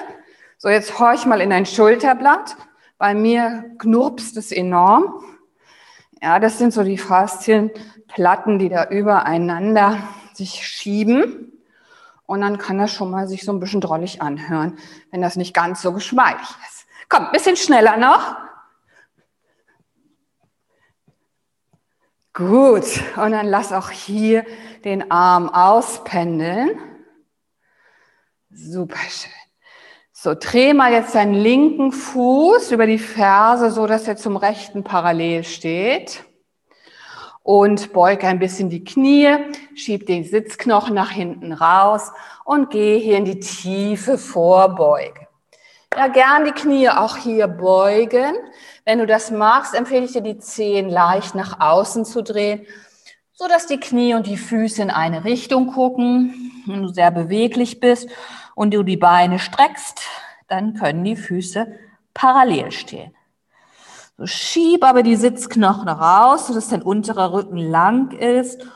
[0.60, 2.56] So, jetzt horch mal in dein Schulterblatt.
[2.98, 5.24] Bei mir knurpst es enorm.
[6.20, 10.02] Ja, das sind so die Faszienplatten, die da übereinander
[10.32, 11.52] sich schieben.
[12.26, 14.76] Und dann kann das schon mal sich so ein bisschen drollig anhören,
[15.12, 16.86] wenn das nicht ganz so geschmeidig ist.
[17.08, 18.36] Komm, bisschen schneller noch.
[22.34, 22.84] Gut.
[23.16, 24.44] Und dann lass auch hier
[24.84, 26.80] den Arm auspendeln.
[28.50, 29.37] Super schön.
[30.28, 34.84] So, dreh mal jetzt deinen linken Fuß über die Ferse, so dass er zum rechten
[34.84, 36.22] parallel steht.
[37.42, 39.38] Und beug ein bisschen die Knie,
[39.74, 42.12] schieb den Sitzknochen nach hinten raus
[42.44, 45.28] und geh hier in die tiefe Vorbeuge.
[45.96, 48.34] Ja, gern die Knie auch hier beugen.
[48.84, 52.66] Wenn du das machst, empfehle ich dir, die Zehen leicht nach außen zu drehen,
[53.32, 56.52] so dass die Knie und die Füße in eine Richtung gucken.
[56.66, 58.10] Wenn du sehr beweglich bist
[58.58, 60.00] und du die Beine streckst,
[60.48, 61.78] dann können die Füße
[62.12, 63.14] parallel stehen.
[64.16, 68.66] So, schieb aber die Sitzknochen raus, sodass dein unterer Rücken lang ist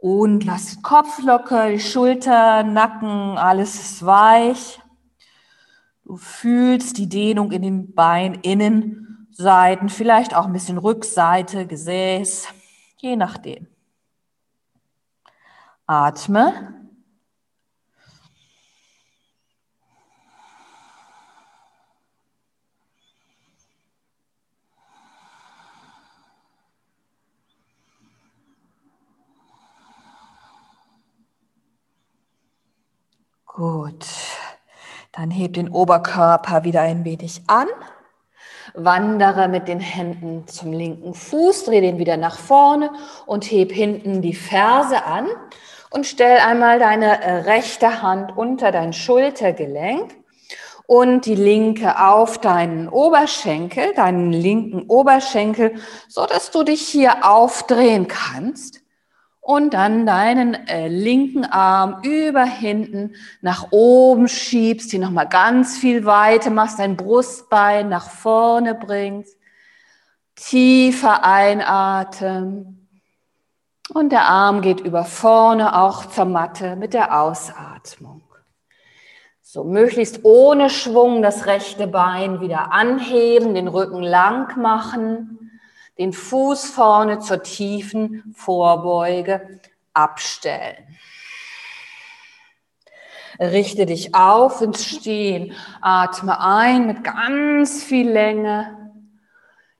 [0.00, 4.80] und lass den Kopf locker, die Schulter, Nacken, alles ist weich.
[6.04, 12.48] Du fühlst die Dehnung in den Beininnenseiten, vielleicht auch ein bisschen Rückseite, Gesäß,
[12.96, 13.68] je nachdem.
[15.86, 16.79] Atme.
[33.60, 34.06] Gut.
[35.12, 37.68] Dann heb den Oberkörper wieder ein wenig an.
[38.72, 42.90] Wandere mit den Händen zum linken Fuß, dreh den wieder nach vorne
[43.26, 45.26] und heb hinten die Ferse an
[45.90, 50.16] und stell einmal deine äh, rechte Hand unter dein Schultergelenk
[50.86, 55.74] und die linke auf deinen Oberschenkel, deinen linken Oberschenkel,
[56.08, 58.79] so dass du dich hier aufdrehen kannst
[59.40, 66.04] und dann deinen äh, linken Arm über hinten nach oben schiebst, hier nochmal ganz viel
[66.04, 69.36] Weite machst, dein Brustbein nach vorne bringst,
[70.36, 72.88] tiefer einatmen.
[73.92, 78.22] Und der Arm geht über vorne auch zur Matte mit der Ausatmung.
[79.42, 85.39] So möglichst ohne Schwung das rechte Bein wieder anheben, den Rücken lang machen,
[86.00, 89.60] den Fuß vorne zur tiefen Vorbeuge
[89.92, 90.96] abstellen.
[93.38, 95.52] Richte dich auf ins Stehen.
[95.82, 98.92] Atme ein mit ganz viel Länge.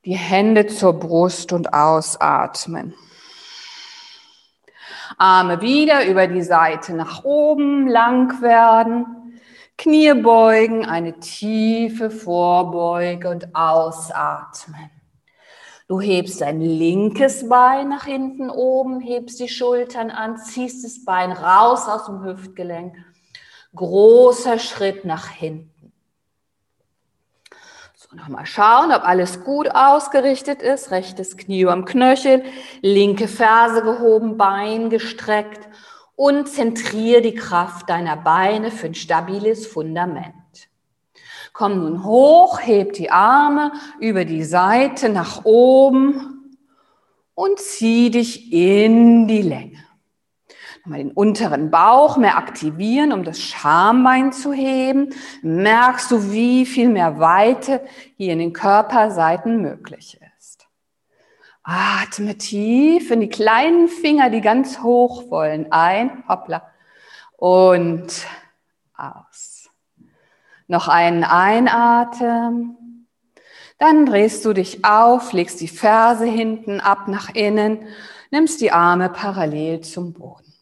[0.05, 2.93] Die Hände zur Brust und ausatmen.
[5.17, 9.41] Arme wieder über die Seite nach oben lang werden.
[9.79, 15.00] Knie beugen, eine tiefe Vorbeuge und ausatmen.
[15.91, 21.33] Du hebst dein linkes Bein nach hinten oben, hebst die Schultern an, ziehst das Bein
[21.33, 22.95] raus aus dem Hüftgelenk.
[23.75, 25.93] Großer Schritt nach hinten.
[27.97, 30.93] So, nochmal schauen, ob alles gut ausgerichtet ist.
[30.93, 32.45] Rechtes Knie am Knöchel,
[32.83, 35.69] linke Ferse gehoben, Bein gestreckt
[36.15, 40.40] und zentriere die Kraft deiner Beine für ein stabiles Fundament.
[41.61, 46.57] Komm nun hoch, heb die Arme über die Seite nach oben
[47.35, 49.85] und zieh dich in die Länge.
[50.79, 55.11] Nochmal den unteren Bauch mehr aktivieren, um das Schambein zu heben.
[55.43, 57.85] Merkst du, wie viel mehr Weite
[58.17, 60.67] hier in den Körperseiten möglich ist.
[61.63, 65.71] Atme tief in die kleinen Finger, die ganz hoch wollen.
[65.71, 66.71] Ein, hoppla.
[67.37, 68.27] Und
[68.97, 69.50] aus.
[70.71, 73.09] Noch einen Einatmen.
[73.79, 77.89] Dann drehst du dich auf, legst die Ferse hinten ab nach innen,
[78.31, 80.55] nimmst die Arme parallel zum Boden.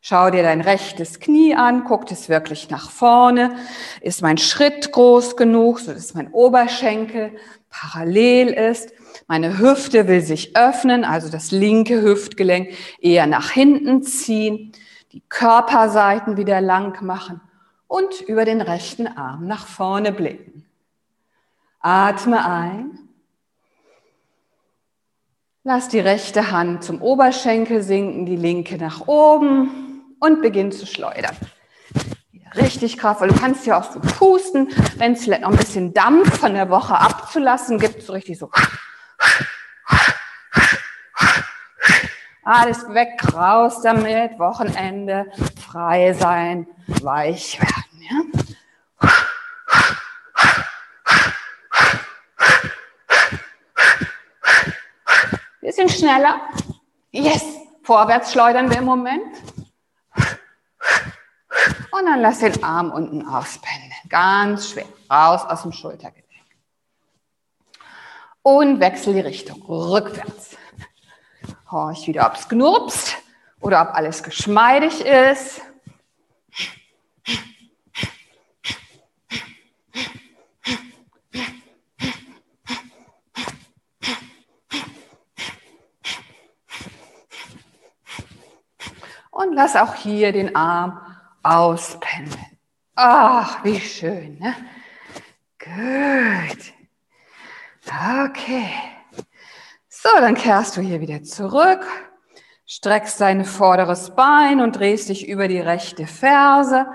[0.00, 3.54] Schau dir dein rechtes Knie an, guck es wirklich nach vorne.
[4.00, 7.32] Ist mein Schritt groß genug, so dass mein Oberschenkel
[7.68, 8.94] parallel ist?
[9.26, 14.72] Meine Hüfte will sich öffnen, also das linke Hüftgelenk eher nach hinten ziehen,
[15.12, 17.42] die Körperseiten wieder lang machen
[17.94, 20.66] und über den rechten Arm nach vorne blicken.
[21.78, 22.98] Atme ein.
[25.62, 31.36] Lass die rechte Hand zum Oberschenkel sinken, die linke nach oben und beginn zu schleudern.
[32.56, 33.28] Richtig kraftvoll.
[33.28, 36.70] Du kannst ja auch so pusten, wenn es vielleicht noch ein bisschen Dampf von der
[36.70, 38.50] Woche abzulassen gibt, so richtig so
[42.44, 45.26] alles weg, raus damit, Wochenende,
[45.66, 47.83] frei sein, weich werden.
[48.10, 49.10] Ja?
[55.60, 56.40] Bisschen schneller.
[57.10, 57.44] Yes,
[57.82, 59.36] vorwärts schleudern wir im Moment.
[61.90, 63.92] Und dann lass den Arm unten auspendeln.
[64.08, 64.86] Ganz schwer.
[65.10, 66.24] Raus aus dem Schultergelenk
[68.44, 70.56] und wechsel die Richtung, rückwärts.
[71.70, 73.16] Horch wieder, ob es knurpst
[73.60, 75.62] oder ob alles geschmeidig ist.
[89.54, 91.00] Lass auch hier den Arm
[91.44, 92.58] auspendeln.
[92.96, 94.54] Ach, wie schön, ne?
[95.58, 96.72] Gut.
[97.86, 98.68] Okay.
[99.88, 101.86] So, dann kehrst du hier wieder zurück,
[102.66, 106.86] streckst dein vorderes Bein und drehst dich über die rechte Ferse,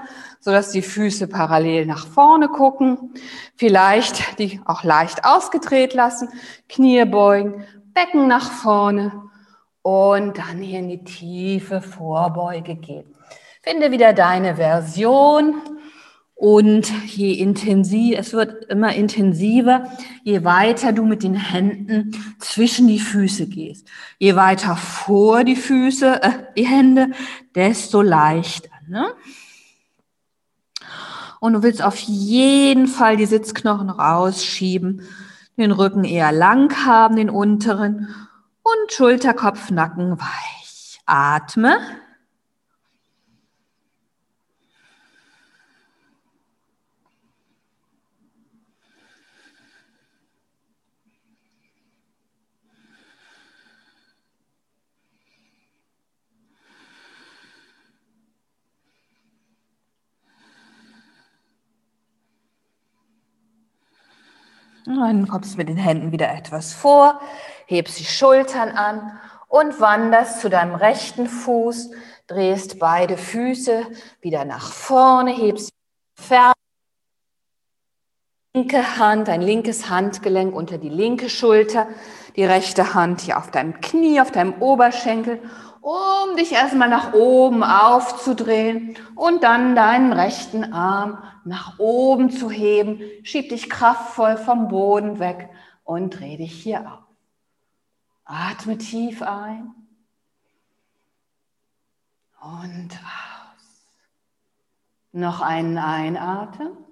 [0.41, 3.13] sodass die Füße parallel nach vorne gucken.
[3.55, 6.29] Vielleicht die auch leicht ausgedreht lassen,
[6.67, 9.28] Knie beugen, Becken nach vorne
[9.81, 13.05] und dann hier in die tiefe Vorbeuge gehen.
[13.61, 15.55] Finde wieder deine Version
[16.35, 19.91] und je intensiv, es wird immer intensiver,
[20.23, 23.87] je weiter du mit den Händen zwischen die Füße gehst.
[24.19, 27.11] Je weiter vor die Füße, äh, die Hände,
[27.55, 28.69] desto leichter.
[28.87, 29.07] Ne?
[31.41, 35.01] Und du willst auf jeden Fall die Sitzknochen rausschieben,
[35.57, 38.07] den Rücken eher lang haben, den unteren
[38.63, 40.99] und Schulterkopf, Nacken weich.
[41.05, 41.79] Atme.
[64.99, 67.21] Dann kommst du mit den Händen wieder etwas vor,
[67.65, 71.91] hebst die Schultern an und wanderst zu deinem rechten Fuß,
[72.27, 73.85] drehst beide Füße
[74.21, 75.71] wieder nach vorne, hebst
[76.19, 76.35] die
[78.53, 81.87] linke Hand, ein linkes Handgelenk unter die linke Schulter,
[82.35, 85.39] die rechte Hand hier auf deinem Knie, auf deinem Oberschenkel
[85.81, 93.01] um dich erstmal nach oben aufzudrehen und dann deinen rechten Arm nach oben zu heben.
[93.23, 95.49] Schieb dich kraftvoll vom Boden weg
[95.83, 97.03] und dreh dich hier auf.
[98.25, 99.73] Atme tief ein
[102.41, 103.85] und aus.
[105.11, 106.88] Noch einen Einatmen.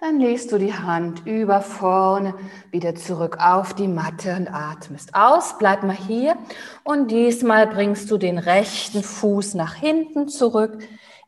[0.00, 2.34] Dann legst du die Hand über vorne
[2.70, 5.58] wieder zurück auf die Matte und atmest aus.
[5.58, 6.38] Bleib mal hier.
[6.84, 10.78] Und diesmal bringst du den rechten Fuß nach hinten zurück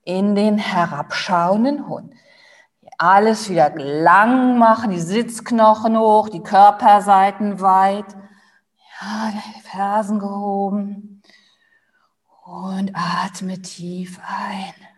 [0.05, 2.15] in den herabschauenden Hund.
[2.97, 8.07] Alles wieder lang machen, die Sitzknochen hoch, die Körperseiten weit.
[9.03, 11.23] Ja, die Fersen gehoben.
[12.47, 14.92] Und atme tief ein.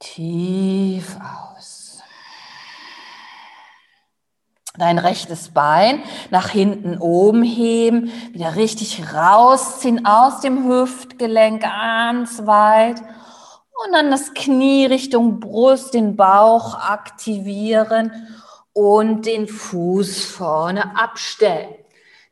[0.00, 2.02] Tief aus.
[4.78, 13.00] Dein rechtes Bein nach hinten oben heben, wieder richtig rausziehen aus dem Hüftgelenk ganz weit
[13.00, 18.10] und dann das Knie Richtung Brust, den Bauch aktivieren
[18.72, 21.79] und den Fuß vorne abstellen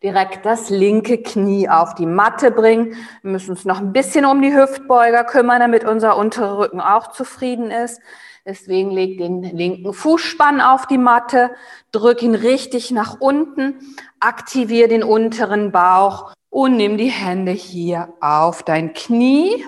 [0.02, 2.94] direkt das linke Knie auf die Matte bringen.
[3.22, 7.10] Wir müssen uns noch ein bisschen um die Hüftbeuger kümmern, damit unser unterer Rücken auch
[7.12, 8.00] zufrieden ist.
[8.46, 11.50] Deswegen leg den linken Fußspann auf die Matte,
[11.92, 13.74] drück ihn richtig nach unten,
[14.20, 19.64] aktiviere den unteren Bauch und nimm die Hände hier auf dein Knie.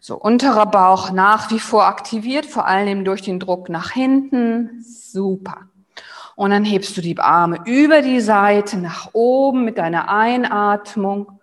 [0.00, 4.82] So, unterer Bauch nach wie vor aktiviert, vor allem durch den Druck nach hinten.
[4.82, 5.68] Super.
[6.34, 11.40] Und dann hebst du die Arme über die Seite nach oben mit deiner Einatmung.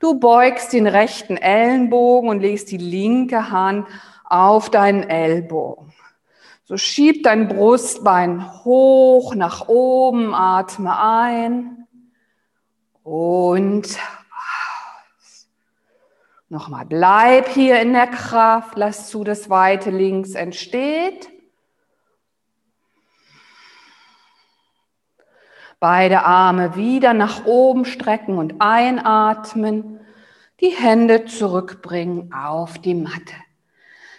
[0.00, 3.86] Du beugst den rechten Ellenbogen und legst die linke Hand
[4.24, 5.92] auf deinen Ellbogen.
[6.64, 11.86] So schieb dein Brustbein hoch nach oben, atme ein
[13.02, 15.48] und aus.
[16.48, 21.28] Nochmal, bleib hier in der Kraft, lass zu, dass Weite links entsteht.
[25.82, 29.98] Beide Arme wieder nach oben strecken und einatmen.
[30.60, 33.34] Die Hände zurückbringen auf die Matte.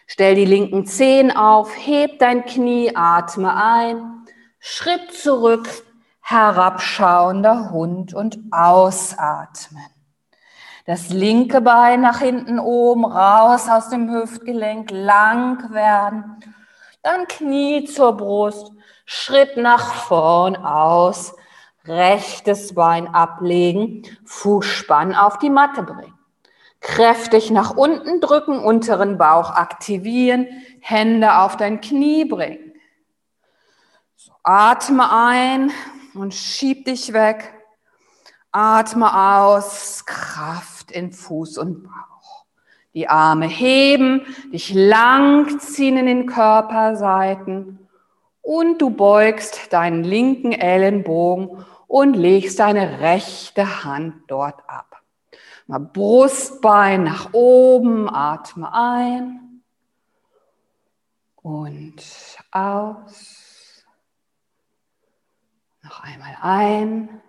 [0.05, 4.25] Stell die linken Zehen auf, heb dein Knie, atme ein.
[4.59, 5.69] Schritt zurück,
[6.19, 9.87] herabschauender Hund und ausatmen.
[10.85, 16.43] Das linke Bein nach hinten oben, raus aus dem Hüftgelenk, lang werden.
[17.03, 18.73] Dann Knie zur Brust,
[19.05, 21.37] Schritt nach vorn aus
[21.87, 26.17] rechtes Bein ablegen, Fußspann auf die Matte bringen.
[26.79, 30.47] Kräftig nach unten drücken, unteren Bauch aktivieren,
[30.81, 32.73] Hände auf dein Knie bringen.
[34.15, 35.71] So, atme ein
[36.13, 37.53] und schieb dich weg.
[38.51, 42.45] Atme aus, Kraft in Fuß und Bauch.
[42.93, 44.21] Die Arme heben,
[44.51, 47.89] dich lang ziehen in den Körperseiten
[48.43, 55.03] und du beugst deinen linken Ellenbogen und legst deine rechte Hand dort ab.
[55.67, 59.61] Mal Brustbein nach oben, atme ein
[61.35, 62.01] und
[62.51, 63.85] aus.
[65.83, 67.21] Noch einmal ein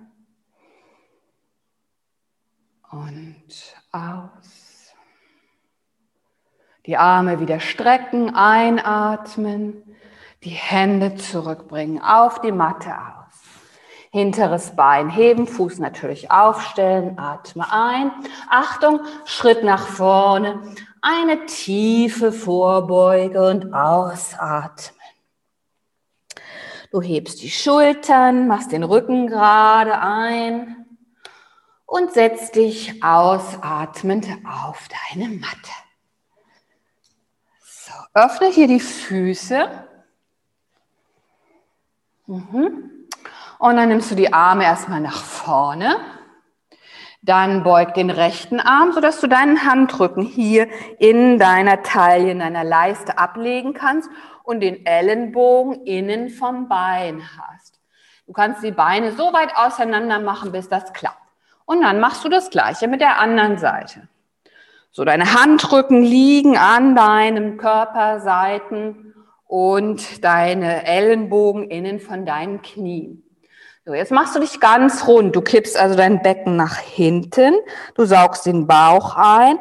[2.90, 4.94] und aus.
[6.86, 9.94] Die Arme wieder strecken, einatmen,
[10.42, 13.23] die Hände zurückbringen auf die Matte aus.
[14.14, 18.12] Hinteres Bein heben, Fuß natürlich aufstellen, atme ein.
[18.48, 20.62] Achtung, Schritt nach vorne,
[21.02, 25.00] eine tiefe Vorbeuge und ausatmen.
[26.92, 30.86] Du hebst die Schultern, machst den Rücken gerade ein
[31.84, 35.72] und setzt dich ausatmend auf deine Matte.
[37.64, 39.68] So, öffne hier die Füße.
[42.28, 42.93] Mhm.
[43.64, 45.96] Und dann nimmst du die Arme erstmal nach vorne.
[47.22, 52.62] Dann beug den rechten Arm, sodass du deinen Handrücken hier in deiner Taille, in deiner
[52.62, 54.10] Leiste ablegen kannst
[54.42, 57.80] und den Ellenbogen innen vom Bein hast.
[58.26, 61.32] Du kannst die Beine so weit auseinander machen, bis das klappt.
[61.64, 64.08] Und dann machst du das Gleiche mit der anderen Seite.
[64.90, 69.14] So, deine Handrücken liegen an deinem Körperseiten
[69.46, 73.23] und deine Ellenbogen innen von deinen Knien.
[73.86, 75.36] So, jetzt machst du dich ganz rund.
[75.36, 77.54] Du kippst also dein Becken nach hinten.
[77.94, 79.58] Du saugst den Bauch ein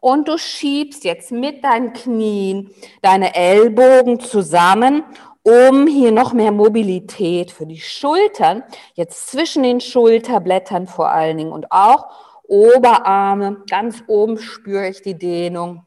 [0.00, 2.70] und du schiebst jetzt mit deinen Knien
[3.02, 5.04] deine Ellbogen zusammen
[5.42, 8.64] um hier noch mehr Mobilität für die Schultern,
[8.94, 12.08] jetzt zwischen den Schulterblättern vor allen Dingen und auch
[12.48, 15.86] Oberarme, ganz oben spüre ich die Dehnung.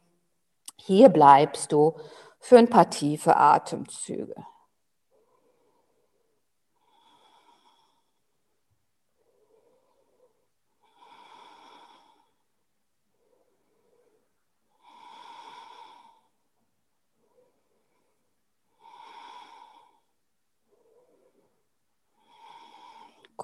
[0.76, 1.94] Hier bleibst du
[2.38, 4.34] für ein paar tiefe Atemzüge.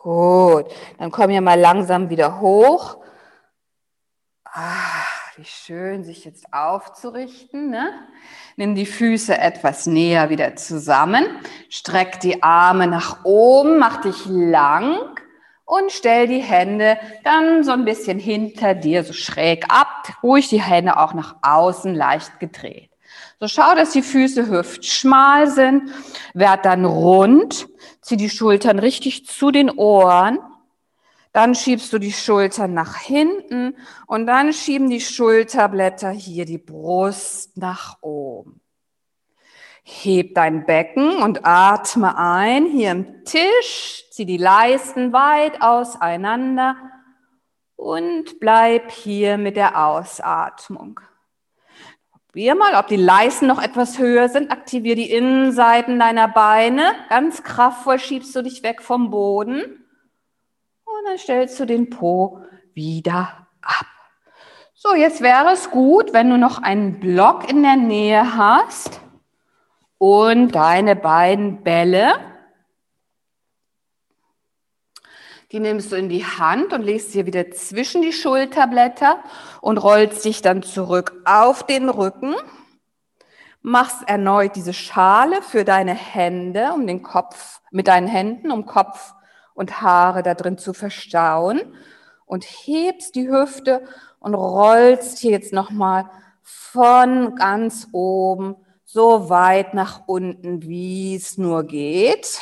[0.07, 0.67] Gut,
[0.99, 2.99] dann komm hier mal langsam wieder hoch.
[4.45, 5.03] Ah,
[5.35, 7.71] wie schön, sich jetzt aufzurichten.
[7.71, 7.91] Ne?
[8.55, 11.27] Nimm die Füße etwas näher wieder zusammen.
[11.71, 14.97] Streck die Arme nach oben, mach dich lang
[15.65, 20.09] und stell die Hände dann so ein bisschen hinter dir, so schräg ab.
[20.23, 22.96] Ruhig die Hände auch nach außen leicht gedreht.
[23.39, 25.91] So schau, dass die Füße hüftschmal sind.
[26.35, 27.69] Werd dann rund
[28.07, 30.39] Zieh die Schultern richtig zu den Ohren.
[31.33, 33.77] Dann schiebst du die Schultern nach hinten
[34.07, 38.61] und dann schieben die Schulterblätter hier die Brust nach oben.
[39.83, 44.05] Heb dein Becken und atme ein hier im Tisch.
[44.13, 46.77] Zieh die Leisten weit auseinander
[47.75, 51.01] und bleib hier mit der Ausatmung.
[52.37, 54.51] Probier mal, ob die Leisten noch etwas höher sind.
[54.51, 56.93] Aktivier die Innenseiten deiner Beine.
[57.09, 59.63] Ganz kraftvoll schiebst du dich weg vom Boden.
[60.85, 62.43] Und dann stellst du den Po
[62.75, 63.87] wieder ab.
[64.75, 69.01] So, jetzt wäre es gut, wenn du noch einen Block in der Nähe hast
[69.97, 72.17] und deine beiden Bälle
[75.57, 79.21] Die nimmst du in die Hand und legst sie wieder zwischen die Schulterblätter
[79.63, 82.35] und rollst dich dann zurück auf den Rücken.
[83.63, 89.15] Machst erneut diese Schale für deine Hände, um den Kopf, mit deinen Händen, um Kopf
[89.55, 91.63] und Haare da drin zu verstauen
[92.27, 93.83] und hebst die Hüfte
[94.19, 96.11] und rollst hier jetzt nochmal
[96.43, 102.41] von ganz oben so weit nach unten, wie es nur geht.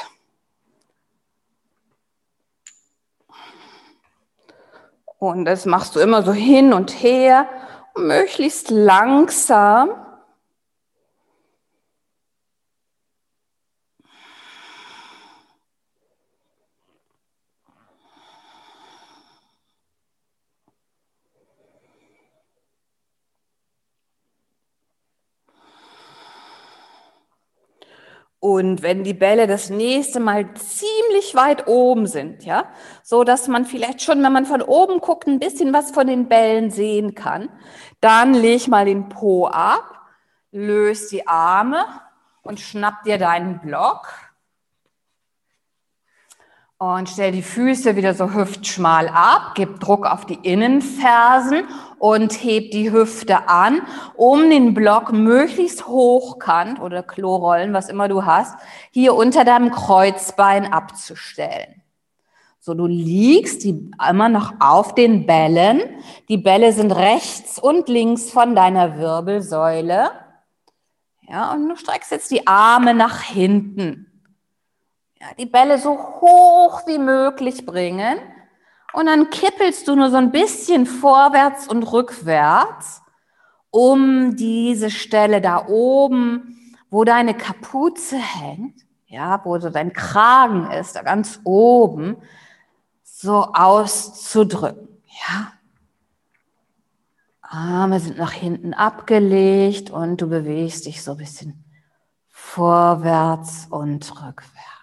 [5.30, 7.46] Und das machst du immer so hin und her,
[7.96, 9.90] möglichst langsam.
[28.44, 32.64] Und wenn die Bälle das nächste Mal ziemlich weit oben sind, ja,
[33.02, 36.28] so dass man vielleicht schon, wenn man von oben guckt, ein bisschen was von den
[36.28, 37.48] Bällen sehen kann,
[38.02, 39.98] dann leg mal den Po ab,
[40.52, 41.86] löst die Arme
[42.42, 44.08] und schnapp dir deinen Block
[46.84, 51.64] und stell die Füße wieder so hüftschmal ab, gib Druck auf die Innenfersen
[51.98, 53.82] und heb die Hüfte an,
[54.14, 58.56] um den Block möglichst hochkant oder Klorollen, was immer du hast,
[58.90, 61.82] hier unter deinem Kreuzbein abzustellen.
[62.60, 65.80] So, du liegst die immer noch auf den Bällen.
[66.28, 70.10] Die Bälle sind rechts und links von deiner Wirbelsäule.
[71.28, 74.13] Ja, und du streckst jetzt die Arme nach hinten
[75.38, 78.18] die Bälle so hoch wie möglich bringen
[78.92, 83.02] und dann kippelst du nur so ein bisschen vorwärts und rückwärts
[83.70, 90.94] um diese Stelle da oben, wo deine Kapuze hängt, ja, wo so dein Kragen ist,
[90.94, 92.16] da ganz oben,
[93.02, 94.88] so auszudrücken,
[95.28, 95.52] ja.
[97.40, 101.64] Arme sind nach hinten abgelegt und du bewegst dich so ein bisschen
[102.28, 104.73] vorwärts und rückwärts.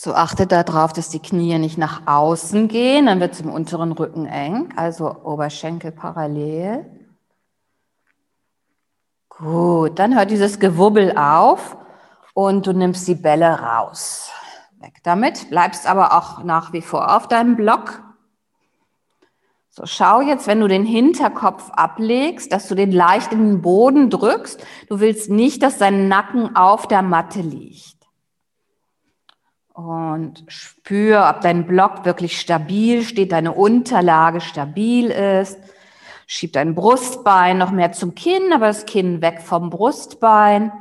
[0.00, 3.90] So achte darauf, dass die Knie nicht nach außen gehen, dann wird es im unteren
[3.90, 6.86] Rücken eng, also Oberschenkel parallel.
[9.28, 11.76] Gut, dann hört dieses Gewubbel auf
[12.32, 14.30] und du nimmst die Bälle raus.
[14.78, 18.00] Weg damit, bleibst aber auch nach wie vor auf deinem Block.
[19.70, 24.10] So, schau jetzt, wenn du den Hinterkopf ablegst, dass du den leicht in den Boden
[24.10, 24.64] drückst.
[24.88, 27.97] Du willst nicht, dass dein Nacken auf der Matte liegt
[29.78, 35.56] und spür, ob dein Block wirklich stabil steht, deine Unterlage stabil ist.
[36.26, 40.72] Schieb dein Brustbein noch mehr zum Kinn, aber das Kinn weg vom Brustbein.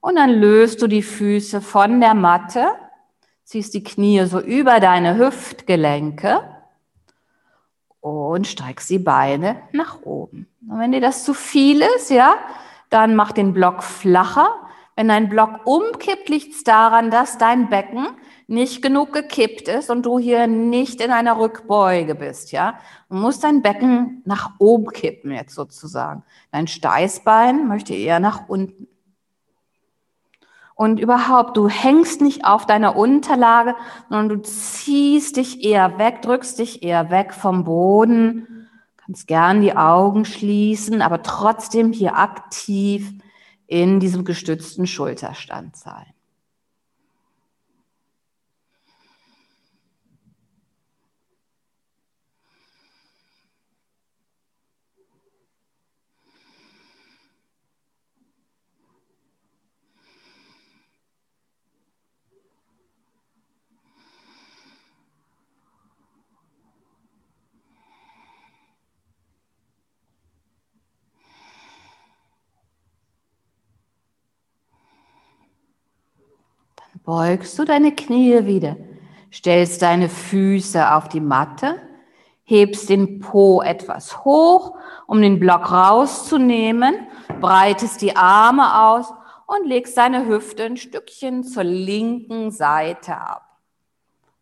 [0.00, 2.68] Und dann löst du die Füße von der Matte,
[3.44, 6.40] ziehst die Knie so über deine Hüftgelenke
[8.00, 10.48] und streckst die Beine nach oben.
[10.66, 12.36] Und wenn dir das zu viel ist, ja,
[12.88, 14.48] dann mach den Block flacher.
[14.96, 18.08] Wenn dein Block umkippt, liegt es daran, dass dein Becken
[18.50, 22.80] nicht genug gekippt ist und du hier nicht in einer Rückbeuge bist, ja.
[23.08, 26.24] Du musst dein Becken nach oben kippen jetzt sozusagen.
[26.50, 28.88] Dein Steißbein möchte eher nach unten.
[30.74, 33.76] Und überhaupt, du hängst nicht auf deiner Unterlage,
[34.08, 38.68] sondern du ziehst dich eher weg, drückst dich eher weg vom Boden.
[38.96, 43.12] Kannst gern die Augen schließen, aber trotzdem hier aktiv
[43.68, 46.06] in diesem gestützten Schulterstand sein.
[77.04, 78.76] Beugst du deine Knie wieder,
[79.32, 81.76] stellst deine Füße auf die Matte,
[82.44, 84.76] hebst den Po etwas hoch,
[85.06, 87.06] um den Block rauszunehmen,
[87.40, 89.12] breitest die Arme aus
[89.46, 93.46] und legst deine Hüfte ein Stückchen zur linken Seite ab.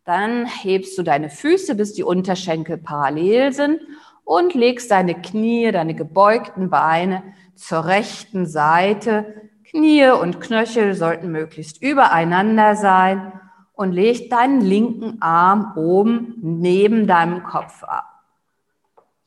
[0.05, 3.81] Dann hebst du deine Füße, bis die Unterschenkel parallel sind
[4.25, 7.23] und legst deine Knie, deine gebeugten Beine
[7.55, 13.33] zur rechten Seite Knie und Knöchel sollten möglichst übereinander sein
[13.75, 18.07] und leg deinen linken Arm oben neben deinem Kopf ab.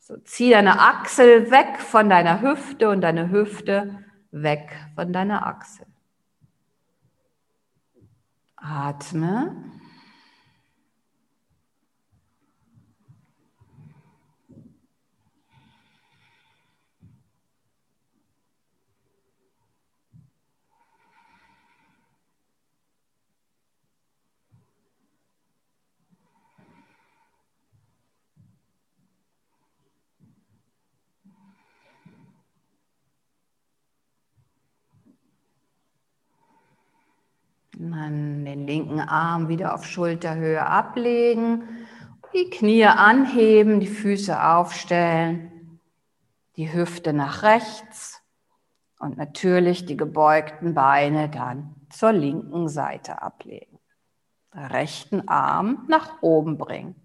[0.00, 5.86] So, zieh deine Achsel weg von deiner Hüfte und deine Hüfte weg von deiner Achsel.
[8.56, 9.54] Atme.
[37.78, 41.64] Dann den linken Arm wieder auf Schulterhöhe ablegen,
[42.34, 45.80] die Knie anheben, die Füße aufstellen,
[46.56, 48.22] die Hüfte nach rechts
[48.98, 53.78] und natürlich die gebeugten Beine dann zur linken Seite ablegen.
[54.54, 57.01] Rechten Arm nach oben bringen.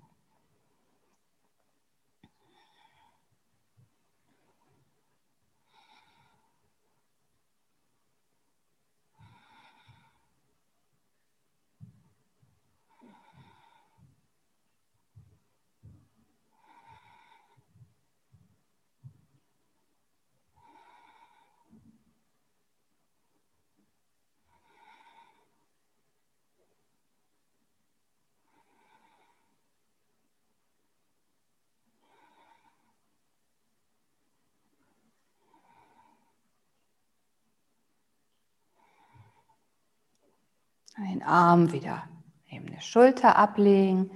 [40.97, 42.03] Den Arm wieder
[42.49, 44.09] neben der Schulter ablegen,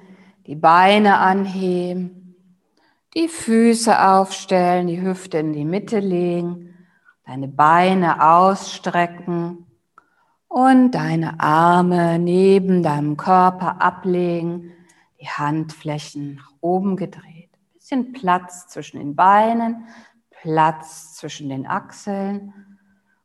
[0.47, 2.35] die Beine anheben,
[3.13, 6.73] die Füße aufstellen, die Hüfte in die Mitte legen,
[7.25, 9.67] deine Beine ausstrecken
[10.47, 14.71] und deine Arme neben deinem Körper ablegen,
[15.19, 17.51] die Handflächen nach oben gedreht.
[17.53, 19.85] Ein bisschen Platz zwischen den Beinen,
[20.31, 22.53] Platz zwischen den Achseln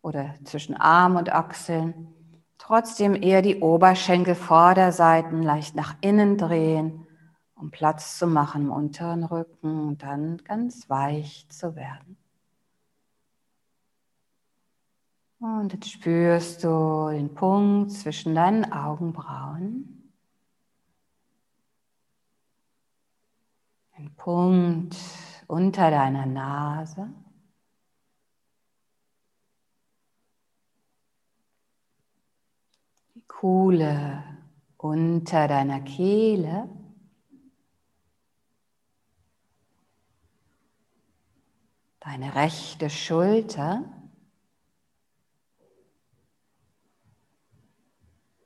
[0.03, 2.12] oder zwischen Arm und Achseln.
[2.66, 7.06] Trotzdem eher die Oberschenkelvorderseiten leicht nach innen drehen,
[7.55, 12.16] um Platz zu machen im unteren Rücken und dann ganz weich zu werden.
[15.38, 20.10] Und jetzt spürst du den Punkt zwischen deinen Augenbrauen.
[23.97, 24.97] Den Punkt
[25.47, 27.14] unter deiner Nase.
[33.39, 34.25] Kuhle
[34.79, 36.71] unter deiner Kehle.
[42.01, 43.85] Deine rechte Schulter.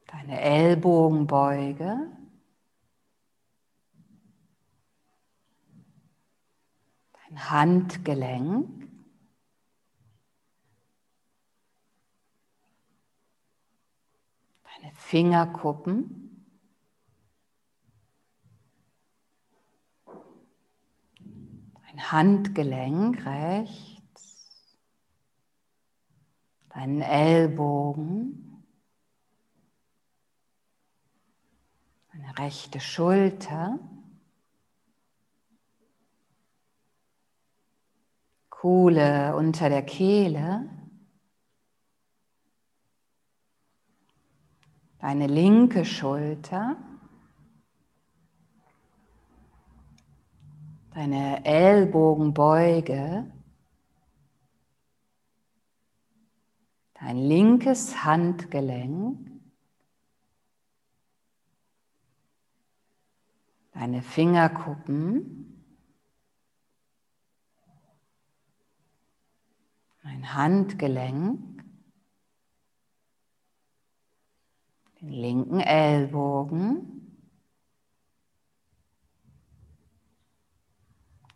[0.07, 2.11] Deine Ellbogenbeuge.
[7.12, 8.80] Dein Handgelenk.
[14.81, 16.47] Deine Fingerkuppen,
[21.86, 24.78] dein Handgelenk rechts,
[26.70, 28.65] deinen Ellbogen,
[32.12, 33.78] deine rechte Schulter.
[38.48, 40.69] Kuhle unter der Kehle.
[45.01, 46.77] Deine linke Schulter.
[50.93, 53.32] Deine Ellbogenbeuge.
[56.94, 59.31] Dein linkes Handgelenk.
[63.72, 65.40] Deine Fingerkuppen.
[70.10, 71.49] mein Handgelenk,
[75.01, 77.01] den linken Ellbogen,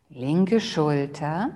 [0.09, 1.51] linke Schulter,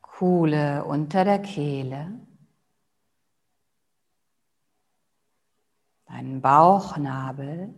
[0.00, 2.26] Kuhle unter der Kehle,
[6.06, 7.74] deinen Bauchnabel,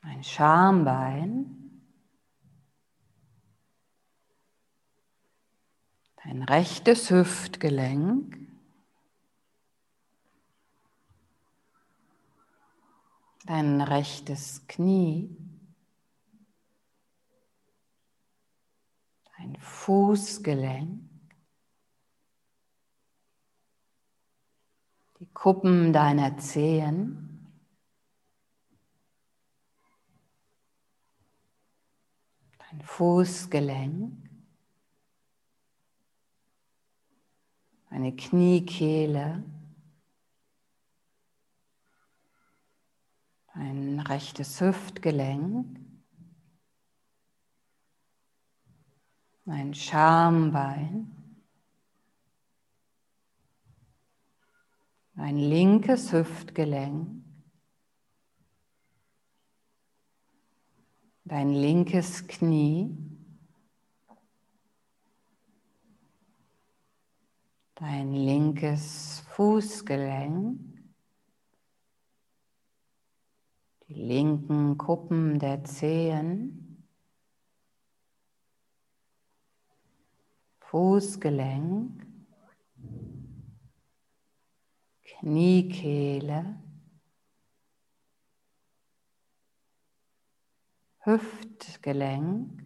[0.00, 1.61] ein Schambein,
[6.24, 8.38] dein rechtes Hüftgelenk,
[13.46, 15.36] dein rechtes Knie,
[19.36, 21.02] dein Fußgelenk,
[25.18, 27.28] die Kuppen deiner Zehen,
[32.84, 34.21] Fußgelenk,
[37.92, 39.44] deine Kniekehle,
[43.54, 45.78] dein rechtes Hüftgelenk,
[49.44, 51.36] dein Schambein,
[55.14, 57.22] dein linkes Hüftgelenk,
[61.24, 63.11] dein linkes Knie,
[67.82, 70.60] dein linkes Fußgelenk,
[73.88, 76.86] die linken Kuppen der Zehen,
[80.60, 82.06] Fußgelenk,
[85.02, 86.62] Kniekehle,
[91.00, 92.61] Hüftgelenk,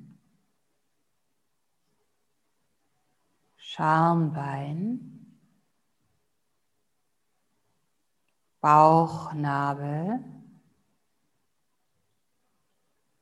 [3.76, 5.36] Schambein,
[8.62, 10.24] Bauchnabel,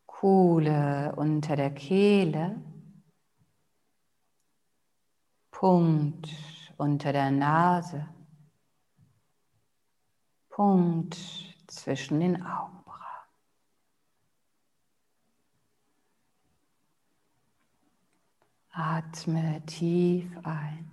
[0.07, 2.63] Kuhle unter der Kehle,
[5.51, 6.29] Punkt
[6.77, 8.09] unter der Nase,
[10.51, 11.17] Punkt
[11.67, 12.84] zwischen den Augen.
[18.77, 20.91] Atme tief ein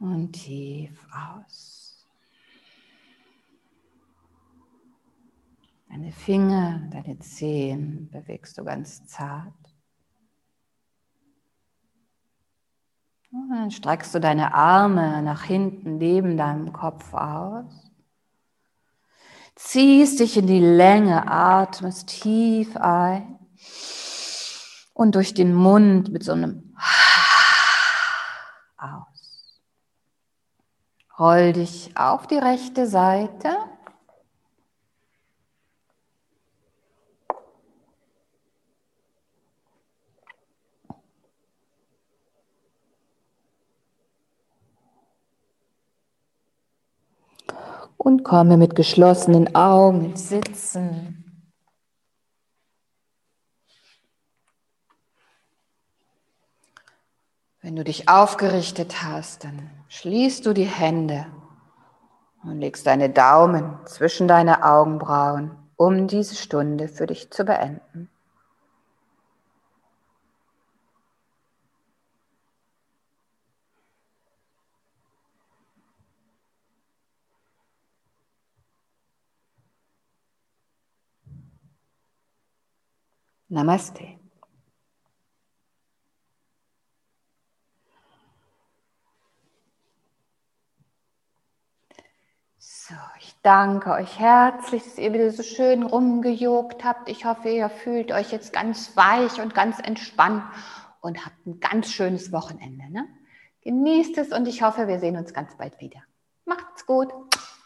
[0.00, 2.08] und tief aus.
[5.88, 9.54] Deine Finger, deine Zehen bewegst du ganz zart.
[13.30, 17.92] Und dann streckst du deine Arme nach hinten neben deinem Kopf aus.
[19.54, 23.39] Ziehst dich in die Länge, atmest tief ein
[25.00, 26.74] und durch den Mund mit so einem
[28.76, 29.62] aus.
[31.18, 33.56] Roll dich auf die rechte Seite.
[47.96, 51.29] Und komme mit geschlossenen Augen ins Sitzen.
[57.62, 61.26] Wenn du dich aufgerichtet hast, dann schließt du die Hände
[62.42, 68.08] und legst deine Daumen zwischen deine Augenbrauen, um diese Stunde für dich zu beenden.
[83.50, 84.20] Namaste.
[92.58, 97.08] So, ich danke euch herzlich, dass ihr wieder so schön rumgejogt habt.
[97.08, 100.42] Ich hoffe, ihr fühlt euch jetzt ganz weich und ganz entspannt
[101.00, 102.90] und habt ein ganz schönes Wochenende.
[102.90, 103.06] Ne?
[103.62, 106.02] Genießt es und ich hoffe, wir sehen uns ganz bald wieder.
[106.44, 107.08] Macht's gut.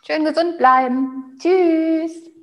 [0.03, 1.37] Schön gesund bleiben.
[1.39, 2.34] Tschüss.